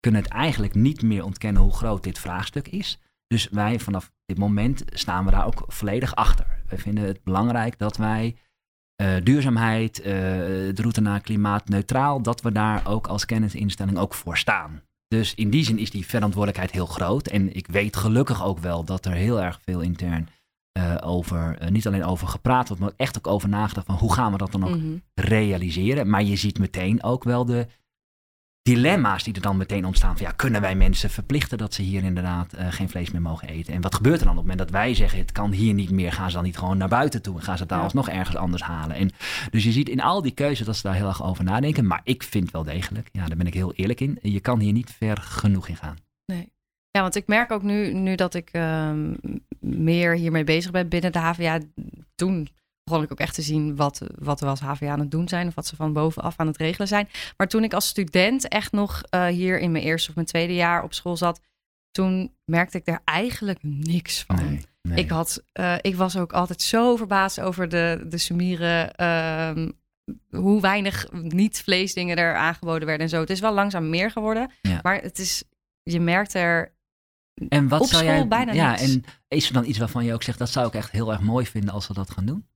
[0.00, 2.98] kunnen het eigenlijk niet meer ontkennen hoe groot dit vraagstuk is.
[3.26, 6.46] Dus wij vanaf dit moment staan we daar ook volledig achter.
[6.68, 8.36] Wij vinden het belangrijk dat wij
[9.02, 14.36] eh, duurzaamheid, eh, de route naar klimaatneutraal, dat we daar ook als kennisinstelling ook voor
[14.38, 14.82] staan.
[15.08, 17.26] Dus in die zin is die verantwoordelijkheid heel groot.
[17.26, 20.28] En ik weet gelukkig ook wel dat er heel erg veel intern
[20.72, 24.32] eh, over, niet alleen over gepraat wordt, maar echt ook over nagedacht van hoe gaan
[24.32, 24.96] we dat dan ook Mhm.
[25.14, 26.08] realiseren.
[26.10, 27.66] Maar je ziet meteen ook wel de
[28.62, 30.16] dilemma's die er dan meteen ontstaan.
[30.16, 33.48] Van, ja, kunnen wij mensen verplichten dat ze hier inderdaad eh, geen vlees meer mogen
[33.48, 33.74] eten?
[33.74, 35.90] En wat gebeurt er dan op het moment dat wij zeggen het kan hier niet
[35.90, 36.12] meer?
[36.12, 37.84] Gaan ze dan niet gewoon naar buiten toe en gaan ze het daar Ja.
[37.84, 38.96] alsnog ergens anders halen?
[38.96, 39.10] En
[39.50, 41.86] dus je ziet in al die keuzes dat ze daar heel erg over nadenken.
[41.86, 44.18] Maar ik vind wel degelijk, ja, daar ben ik heel eerlijk in.
[44.22, 45.96] Je kan hier niet ver genoeg in gaan.
[46.26, 46.52] Nee.
[46.90, 49.14] Ja, want ik merk ook nu, nu dat ik ehm,
[49.60, 51.58] meer hiermee bezig ben binnen de HVA.
[52.14, 52.48] Toen
[52.84, 55.46] begon ik ook echt te zien wat, wat we als HVA aan het doen zijn.
[55.46, 57.08] Of wat ze van bovenaf aan het regelen zijn.
[57.36, 60.54] Maar toen ik als student echt nog eh, hier in mijn eerste of mijn tweede
[60.54, 61.40] jaar op school zat.
[61.90, 64.36] Toen merkte ik daar eigenlijk niks van.
[64.36, 64.98] Nee, nee.
[64.98, 68.94] Ik, had, eh, ik was ook altijd zo verbaasd over de, de sumieren.
[68.94, 69.70] ehm,
[70.30, 73.20] hoe weinig niet-vleesdingen er aangeboden werden en zo.
[73.20, 74.50] Het is wel langzaam meer geworden.
[74.62, 74.80] Ja.
[74.82, 75.44] Maar het is,
[75.82, 76.74] je merkt er
[77.48, 78.82] En wat op zou school jij, bijna ja, niks.
[78.82, 81.20] en is er dan iets waarvan je ook zegt, dat zou ik echt heel erg
[81.20, 82.46] mooi vinden als we dat gaan doen?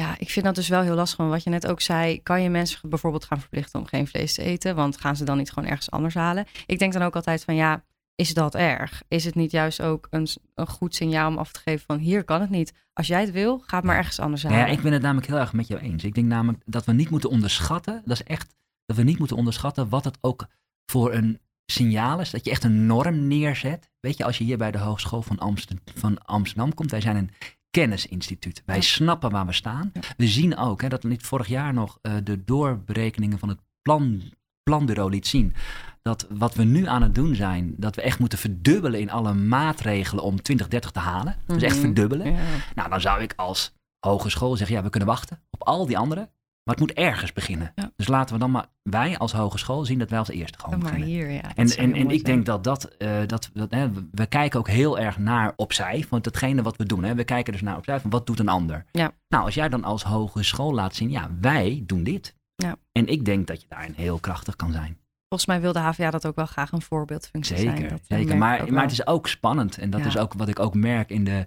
[0.00, 1.18] Ja, ik vind dat dus wel heel lastig.
[1.18, 4.34] Want wat je net ook zei, kan je mensen bijvoorbeeld gaan verplichten om geen vlees
[4.34, 4.74] te eten?
[4.74, 6.46] Want gaan ze dan niet gewoon ergens anders halen?
[6.66, 7.84] Ik denk dan ook altijd van ja,
[8.14, 9.02] is dat erg?
[9.08, 12.24] Is het niet juist ook een, een goed signaal om af te geven van hier
[12.24, 12.72] kan het niet.
[12.92, 14.70] Als jij het wil, ga het maar ergens anders Nou halen.
[14.70, 16.04] ja, ik ben het namelijk heel erg met jou eens.
[16.04, 18.54] Ik denk namelijk dat we niet moeten onderschatten, dat is echt,
[18.86, 20.46] dat we niet moeten onderschatten wat het ook
[20.86, 22.30] voor een signaal is.
[22.30, 23.90] Dat je echt een norm neerzet.
[24.00, 27.16] Weet je, als je hier bij de Hogeschool van Amsterdam, van Amsterdam komt, wij zijn
[27.16, 27.30] een
[27.70, 28.62] kennisinstituut.
[28.66, 28.82] Wij Ja.
[28.82, 29.90] snappen waar we staan.
[29.94, 30.00] Ja.
[30.16, 34.22] We zien ook hè, dat niet vorig jaar nog eh, de doorberekeningen van het plan,
[34.62, 35.54] planbureau liet zien.
[36.02, 39.34] Dat wat we nu aan het doen zijn, dat we echt moeten verdubbelen in alle
[39.34, 41.36] maatregelen om 2030 te halen.
[41.46, 41.84] Dus echt Mhm.
[41.84, 42.32] verdubbelen.
[42.32, 42.38] Ja.
[42.74, 43.72] Nou, dan zou ik als
[44.06, 46.30] hogeschool zeggen, ja, we kunnen wachten op al die anderen.
[46.64, 47.72] Maar het moet ergens beginnen.
[47.74, 47.90] Ja.
[47.96, 50.90] Dus laten we dan maar, wij als hogeschool zien dat wij als eerste gewoon Maar
[50.90, 51.08] beginnen.
[51.08, 51.54] hier, ja.
[51.54, 54.98] En, en, en ik denk dat dat, eh, dat, dat hè, we- kijken ook heel
[54.98, 56.04] erg naar opzij.
[56.08, 58.48] Want hetgene wat we doen, hè, we kijken dus naar opzij van wat doet een
[58.48, 58.84] ander.
[58.90, 59.10] Ja.
[59.28, 62.34] Nou, als jij dan als hogeschool laat zien, ja, wij doen dit.
[62.54, 62.76] Ja.
[62.92, 64.98] En ik denk dat je daarin heel krachtig kan zijn.
[65.28, 67.88] Volgens mij wil de HVA dat ook wel graag een voorbeeldfunctie Zeker, zijn.
[67.88, 68.36] Dat, zeker.
[68.36, 69.78] Maar, maar het is ook spannend.
[69.78, 70.06] En dat Ja.
[70.06, 71.46] is ook wat ik ook merk in de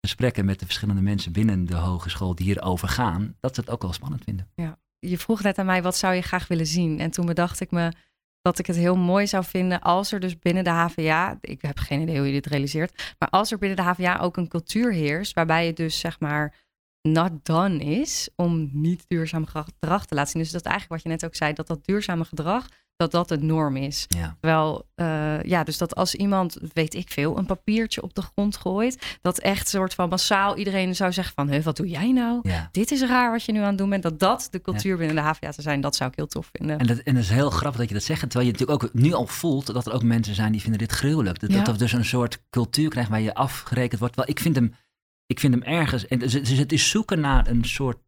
[0.00, 3.36] gesprekken met de verschillende mensen binnen de hogeschool die hierover gaan.
[3.40, 4.48] Dat ze het ook wel spannend vinden.
[4.98, 7.00] je vroeg net aan mij, wat zou je graag willen zien?
[7.00, 7.92] En toen bedacht ik me
[8.42, 11.78] dat ik het heel mooi zou vinden als er dus binnen de HVA, ik heb
[11.78, 14.92] geen idee hoe je dit realiseert, maar als er binnen de HVA ook een cultuur
[14.92, 16.54] heerst, waarbij het dus zeg maar
[17.02, 20.42] not done is om niet duurzaam gedrag te laten zien.
[20.42, 22.66] Dus dat eigenlijk wat je net ook zei, dat dat duurzame gedrag,
[22.98, 24.06] dat dat de norm is.
[24.08, 24.36] Ja.
[24.40, 28.56] Terwijl, eh, ja, dus dat als iemand, weet ik veel, een papiertje op de grond
[28.56, 32.38] gooit, dat echt soort van massaal iedereen zou zeggen van, "Huh, wat doe jij nou?
[32.42, 32.68] ja.
[32.72, 34.02] dit is raar wat je nu aan het doen bent.
[34.02, 36.78] Dat dat de cultuur binnen de HVA te zijn, dat zou ik heel tof vinden.
[36.78, 38.20] En dat, en dat is heel grappig dat je dat zegt.
[38.20, 40.92] Terwijl je natuurlijk ook nu al voelt dat er ook mensen zijn die vinden dit
[40.92, 41.40] gruwelijk.
[41.40, 44.16] Dat, dat dus een soort cultuur krijgen waar je afgerekend wordt.
[44.16, 44.74] Wel, ik vind hem,
[45.26, 46.06] ik vind hem ergens.
[46.06, 47.98] En dus het is zoeken naar een soort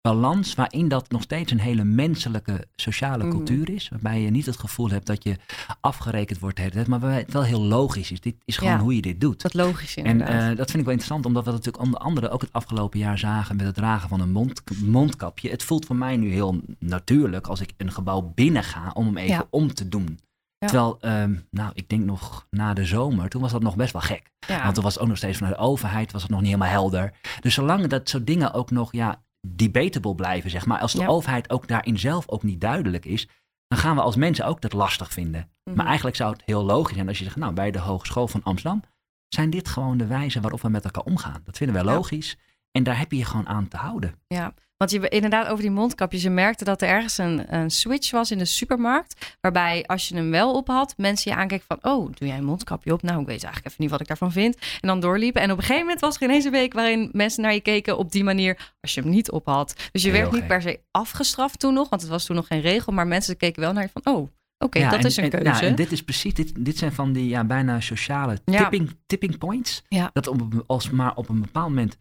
[0.00, 3.32] balans waarin dat nog steeds een hele menselijke sociale Mhm.
[3.36, 3.88] cultuur is.
[3.88, 5.36] Waarbij je niet het gevoel hebt dat je
[5.80, 6.86] afgerekend wordt de hele tijd.
[6.86, 8.20] Maar waarbij het wel heel logisch is.
[8.20, 8.78] Dit is gewoon Ja.
[8.78, 9.42] hoe je dit doet.
[9.42, 10.40] Dat logisch En inderdaad.
[10.50, 12.98] eh, dat vind ik wel interessant, omdat we dat natuurlijk onder andere ook het afgelopen
[12.98, 15.50] jaar zagen met het dragen van een mond, mondkapje.
[15.50, 19.16] Het voelt voor mij nu heel natuurlijk als ik een gebouw binnen ga om hem
[19.16, 19.46] even Ja.
[19.50, 20.18] om te doen.
[20.58, 20.66] Ja.
[20.66, 24.02] Terwijl, ehm, nou, ik denk nog na de zomer, toen was dat nog best wel
[24.02, 24.30] gek.
[24.46, 24.62] ja.
[24.62, 26.72] Want toen was het ook nog steeds vanuit de overheid, was het nog niet helemaal
[26.72, 27.12] helder.
[27.40, 30.80] Dus zolang dat soort dingen ook nog, ja, debatable blijven, zeg maar.
[30.80, 31.06] Als de Ja.
[31.06, 33.28] overheid ook daarin zelf ook niet duidelijk is,
[33.68, 35.50] dan gaan we als mensen ook dat lastig vinden.
[35.64, 35.76] Mhm.
[35.76, 38.42] Maar eigenlijk zou het heel logisch zijn als je zegt, nou, bij de Hogeschool van
[38.42, 38.82] Amsterdam
[39.28, 41.40] zijn dit gewoon de wijze waarop we met elkaar omgaan.
[41.44, 41.92] Dat vinden wij Ja.
[41.94, 42.36] logisch.
[42.70, 44.14] En daar heb je je gewoon aan te houden.
[44.26, 46.22] Ja, want je inderdaad over die mondkapjes.
[46.22, 49.36] Je merkte dat er ergens een, een switch was in de supermarkt.
[49.40, 51.78] Waarbij als je hem wel op had, mensen je aankeken van...
[51.92, 53.02] oh, doe jij een mondkapje op?
[53.02, 54.54] Nou, ik weet eigenlijk even niet wat ik daarvan vind.
[54.80, 55.42] En dan doorliepen.
[55.42, 56.72] En op een gegeven moment was er ineens een week...
[56.72, 59.74] waarin mensen naar je keken op die manier als je hem niet op had.
[59.92, 61.88] Dus je Heel werd niet per se afgestraft toen nog.
[61.88, 62.92] Want het was toen nog geen regel.
[62.92, 64.14] Maar mensen keken wel naar je van...
[64.14, 65.46] oh, oké, Ja, dat en- is een en, keuze.
[65.46, 68.58] Ja, en dit is precies, dit, dit zijn van die ja, bijna sociale Ja.
[68.58, 69.82] tipping, tipping points.
[69.88, 70.10] Ja.
[70.12, 71.96] Dat op, als maar op een bepaald moment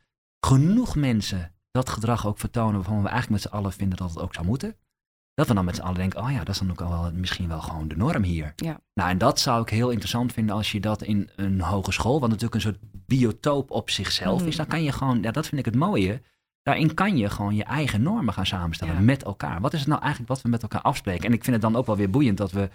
[0.45, 4.19] genoeg mensen dat gedrag ook vertonen waarvan we eigenlijk met z'n allen vinden dat het
[4.19, 4.75] ook zou moeten.
[5.33, 7.11] Dat we dan met z'n allen denken, oh ja, dat is dan ook al wel,
[7.13, 8.53] misschien wel gewoon de norm hier.
[8.55, 8.79] Ja.
[8.93, 12.29] Nou, en dat zou ik heel interessant vinden als je dat in een hogeschool, wat
[12.29, 15.65] natuurlijk een soort biotoop op zichzelf is, dan kan je gewoon, ja, dat vind ik
[15.65, 16.21] het mooie.
[16.61, 18.99] Daarin kan je gewoon je eigen normen gaan samenstellen Ja.
[18.99, 19.61] met elkaar.
[19.61, 21.25] Wat is het nou eigenlijk wat we met elkaar afspreken?
[21.25, 22.69] En ik vind het dan ook wel weer boeiend dat we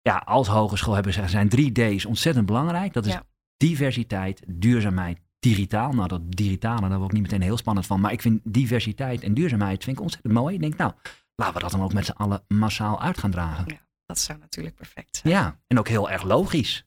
[0.00, 2.92] ja, als hogeschool hebben zijn drie D's ontzettend belangrijk.
[2.92, 3.22] Dat is Ja.
[3.56, 5.92] diversiteit, duurzaamheid, digitaal.
[5.92, 8.00] Nou, dat digitale, daar word ik niet meteen heel spannend van.
[8.00, 10.54] Maar ik vind diversiteit en duurzaamheid vind ik ontzettend mooi.
[10.54, 10.92] Ik denk, nou,
[11.34, 13.78] laten we dat dan ook met z'n allen massaal uit gaan dragen.
[14.06, 15.34] Dat zou natuurlijk perfect zijn.
[15.34, 16.84] Ja, en ook heel erg logisch.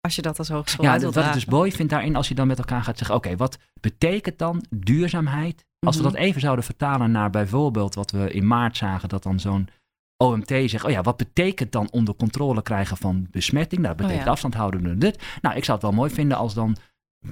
[0.00, 2.46] Als je dat als hogeschool Ja, wilt ik dus mooi vind daarin, als je dan
[2.46, 5.64] met elkaar gaat zeggen, oké, wat betekent dan duurzaamheid?
[5.78, 6.12] Als we Mhm.
[6.12, 9.68] dat even zouden vertalen naar bijvoorbeeld wat we in maart zagen, dat dan zo'n
[10.16, 13.80] OMT zegt, oh ja, wat betekent dan onder controle krijgen van besmetting?
[13.80, 14.32] Nou, dat betekent ja.
[14.32, 15.22] afstand houden, dit.
[15.42, 16.76] Nou, ik zou het wel mooi vinden als dan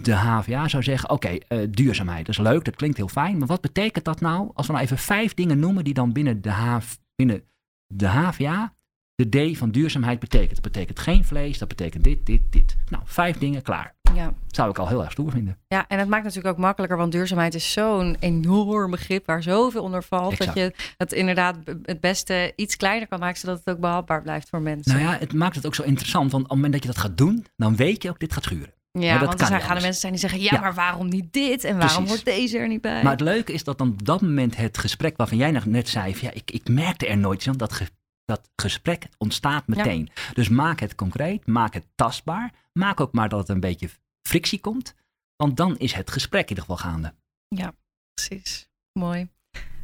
[0.00, 3.48] de HVA zou zeggen, oké, eh, duurzaamheid, dat is leuk, dat klinkt heel fijn, maar
[3.48, 6.50] wat betekent dat nou als we nou even vijf dingen noemen die dan binnen de,
[6.50, 7.42] HV, binnen
[7.86, 8.72] de HVA
[9.14, 10.62] de D van duurzaamheid betekent?
[10.62, 12.76] Dat betekent geen vlees, dat betekent dit, dit, dit.
[12.88, 13.94] Nou, vijf dingen, klaar.
[14.14, 14.24] Ja.
[14.24, 15.58] Dat zou ik al heel erg stoer vinden.
[15.68, 19.82] Ja, en het maakt natuurlijk ook makkelijker, want duurzaamheid is zo'n enorm begrip waar zoveel
[19.82, 20.32] onder valt.
[20.32, 20.54] Exact.
[20.54, 24.48] Dat je het inderdaad het beste iets kleiner kan maken, zodat het ook behapbaar blijft
[24.48, 24.92] voor mensen.
[24.92, 26.98] Nou ja, het maakt het ook zo interessant, want op het moment dat je dat
[26.98, 28.72] gaat doen, dan weet je ook, dit gaat schuren.
[28.92, 30.60] Ja, dat want er zijn, gaan er mensen zijn die zeggen, ja, Ja.
[30.60, 31.64] maar waarom niet dit?
[31.64, 32.10] En waarom Precies.
[32.10, 33.02] hoort deze er niet bij?
[33.02, 35.88] Maar het leuke is dat dan op dat moment het gesprek waarvan jij nog net
[35.88, 37.88] zei, van, ja, ik, ik merkte er nooit van, dat, ge-
[38.24, 40.10] dat gesprek ontstaat meteen.
[40.34, 42.52] Dus maak het concreet, maak het tastbaar.
[42.72, 43.90] Maak ook maar dat er een beetje
[44.28, 44.94] frictie komt.
[45.36, 47.14] Want dan is het gesprek in ieder geval gaande.
[47.48, 47.72] Ja,
[48.14, 48.68] precies.
[48.98, 49.28] Mooi.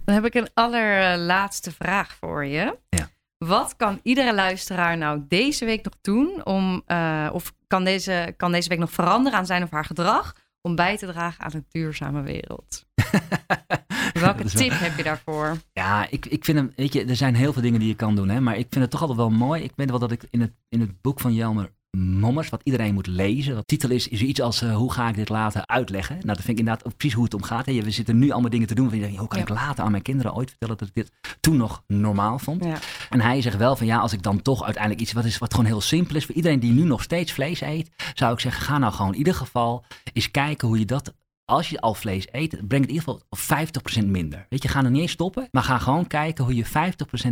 [0.04, 2.78] Dan heb ik een allerlaatste vraag voor je.
[2.88, 3.08] Ja.
[3.38, 8.52] Wat kan iedere luisteraar nou deze week nog doen om, uh, of kan deze, kan
[8.52, 11.66] deze week nog veranderen aan zijn of haar gedrag om bij te dragen aan een
[11.68, 12.86] duurzame wereld?
[14.12, 15.56] Welke tip heb je daarvoor?
[15.72, 18.14] Ja, ik, ik vind hem, weet je, er zijn heel veel dingen die je kan
[18.14, 19.62] doen, hè, maar ik vind het toch altijd wel mooi.
[19.62, 22.94] Ik weet wel dat ik in het, in het boek van Jelmer Mommers, wat iedereen
[22.94, 23.56] moet lezen.
[23.56, 26.14] De titel is, is iets als uh, hoe ga ik dit later uitleggen?
[26.14, 27.66] Nou, dat vind ik inderdaad precies hoe het om gaat.
[27.66, 27.82] Hè.
[27.82, 28.88] We zitten nu allemaal dingen te doen.
[28.88, 31.10] Van, je hoe kan ik later aan mijn kinderen ooit vertellen dat ik dit
[31.40, 32.64] toen nog normaal vond?
[32.64, 32.78] Ja.
[33.10, 35.54] En hij zegt wel van ja, als ik dan toch uiteindelijk iets wat is wat
[35.54, 38.62] gewoon heel simpel is voor iedereen die nu nog steeds vlees eet, zou ik zeggen,
[38.62, 41.14] ga nou gewoon in ieder geval eens kijken hoe je dat
[41.48, 44.46] als je al vlees eet, brengt het in ieder geval 50% minder.
[44.48, 46.70] Weet je, ga er niet eens stoppen, maar ga gewoon kijken hoe je 50%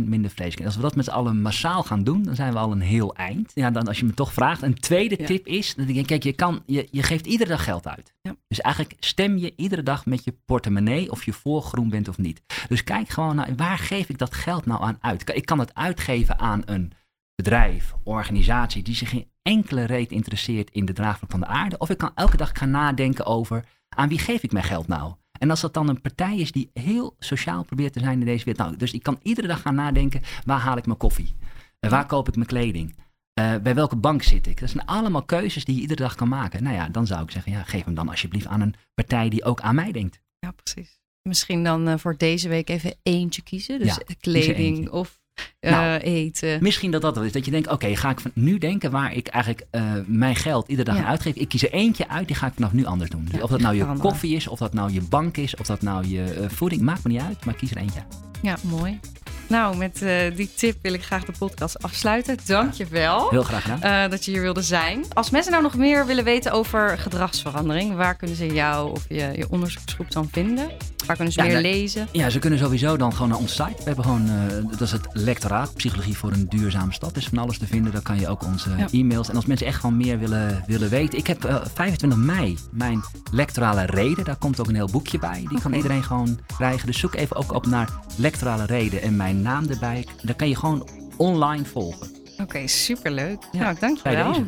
[0.03, 0.65] minder vlees krijgt.
[0.65, 3.15] Als we dat met z'n allen massaal gaan doen, dan zijn we al een heel
[3.15, 3.51] eind.
[3.53, 4.61] Ja, dan als je me toch vraagt.
[4.61, 7.87] Een tweede tip is, dat ik, kijk, je, kan, je, je geeft iedere dag geld
[7.87, 8.13] uit.
[8.21, 8.35] Ja.
[8.47, 12.17] Dus eigenlijk stem je iedere dag met je portemonnee of je voor groen bent of
[12.17, 12.41] niet.
[12.67, 15.31] Dus kijk gewoon naar, waar geef ik dat geld nou aan uit?
[15.35, 16.91] Ik kan het uitgeven aan een
[17.35, 21.77] bedrijf, organisatie die zich geen enkele reet interesseert in de draagvlak van de aarde.
[21.77, 23.65] Of ik kan elke dag gaan nadenken over
[23.95, 25.13] aan wie geef ik mijn geld nou?
[25.39, 28.45] En als dat dan een partij is die heel sociaal probeert te zijn in deze
[28.45, 28.65] wereld.
[28.65, 31.35] Nou, dus ik kan iedere dag gaan nadenken, waar haal ik mijn koffie?
[31.79, 32.95] Uh, waar koop ik mijn kleding?
[33.39, 34.59] Uh, bij welke bank zit ik?
[34.59, 36.63] Dat zijn allemaal keuzes die je iedere dag kan maken.
[36.63, 39.43] Nou ja, dan zou ik zeggen, ja, geef hem dan alsjeblieft aan een partij die
[39.43, 40.19] ook aan mij denkt.
[40.39, 40.99] Ja, precies.
[41.21, 43.79] Misschien dan uh, voor deze week even eentje kiezen.
[43.79, 45.19] Dus ja, kleding of
[45.61, 46.57] nou, uh, eten.
[46.61, 47.31] Misschien dat dat wel is.
[47.31, 50.67] Dat je denkt, oké, ga ik van nu denken waar ik eigenlijk uh, mijn geld
[50.67, 51.03] iedere dag ja.
[51.03, 51.35] aan uitgeef.
[51.35, 53.27] Ik kies er eentje uit, die ga ik vanaf nu anders doen.
[53.31, 55.81] Dus of dat nou je koffie is, of dat nou je bank is, of dat
[55.81, 58.19] nou je uh, voeding, maakt me niet uit, maar kies er eentje uit.
[58.41, 58.99] Ja, mooi.
[59.47, 62.37] Nou, met die tip wil ik graag de podcast afsluiten.
[62.45, 63.29] Dank je wel.
[63.29, 64.09] Heel graag gedaan.
[64.09, 65.05] Dat je hier wilde zijn.
[65.13, 69.31] Als mensen nou nog meer willen weten over gedragsverandering, waar kunnen ze jou of je,
[69.35, 70.69] je onderzoeksgroep dan vinden?
[71.07, 72.07] Waar kunnen ze ja, meer nou, lezen?
[72.11, 73.77] Ja, ze kunnen sowieso dan gewoon naar onze site.
[73.77, 77.17] We hebben gewoon, uh, dat is het lectoraat, Psychologie voor een duurzame stad.
[77.17, 77.91] Is van alles te vinden.
[77.91, 78.87] Daar kan je ook onze ja.
[78.91, 79.29] e-mails.
[79.29, 81.19] En als mensen echt gewoon meer willen, willen weten.
[81.19, 84.23] Ik heb 25 mei mijn lectorale reden.
[84.23, 85.37] Daar komt ook een heel boekje bij.
[85.37, 85.61] Die okay.
[85.61, 86.87] kan iedereen gewoon krijgen.
[86.87, 90.05] Dus zoek even ook op naar lectorale reden en mijn naam erbij.
[90.21, 90.87] Dan kan je gewoon
[91.17, 92.07] online volgen.
[92.31, 93.37] Oké, okay, superleuk.
[93.51, 94.47] Ja, nou, dankjewel.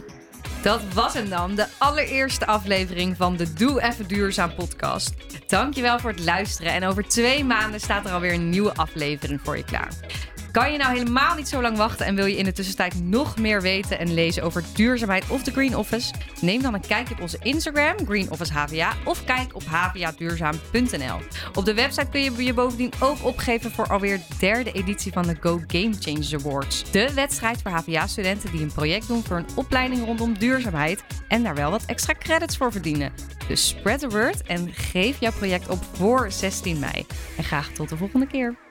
[0.61, 5.13] Dat was hem dan, de allereerste aflevering van de Doe Even Duurzaam podcast.
[5.47, 9.57] Dankjewel voor het luisteren en over twee maanden staat er alweer een nieuwe aflevering voor
[9.57, 9.93] je klaar.
[10.51, 13.37] Kan je nou helemaal niet zo lang wachten en wil je in de tussentijd nog
[13.37, 16.13] meer weten en lezen over duurzaamheid of de Green Office?
[16.41, 21.17] Neem dan een kijkje op onze Instagram, Green Office HVA, of kijk op hvaduurzaam.nl.
[21.53, 25.23] Op de website kun je je bovendien ook opgeven voor alweer de derde editie van
[25.23, 26.91] de Go Game Changers Awards.
[26.91, 31.55] De wedstrijd voor HVA-studenten die een project doen voor een opleiding rondom duurzaamheid en daar
[31.55, 33.13] wel wat extra credits voor verdienen.
[33.47, 37.05] Dus spread the word en geef jouw project op voor 16 mei.
[37.37, 38.68] En graag tot de volgende keer.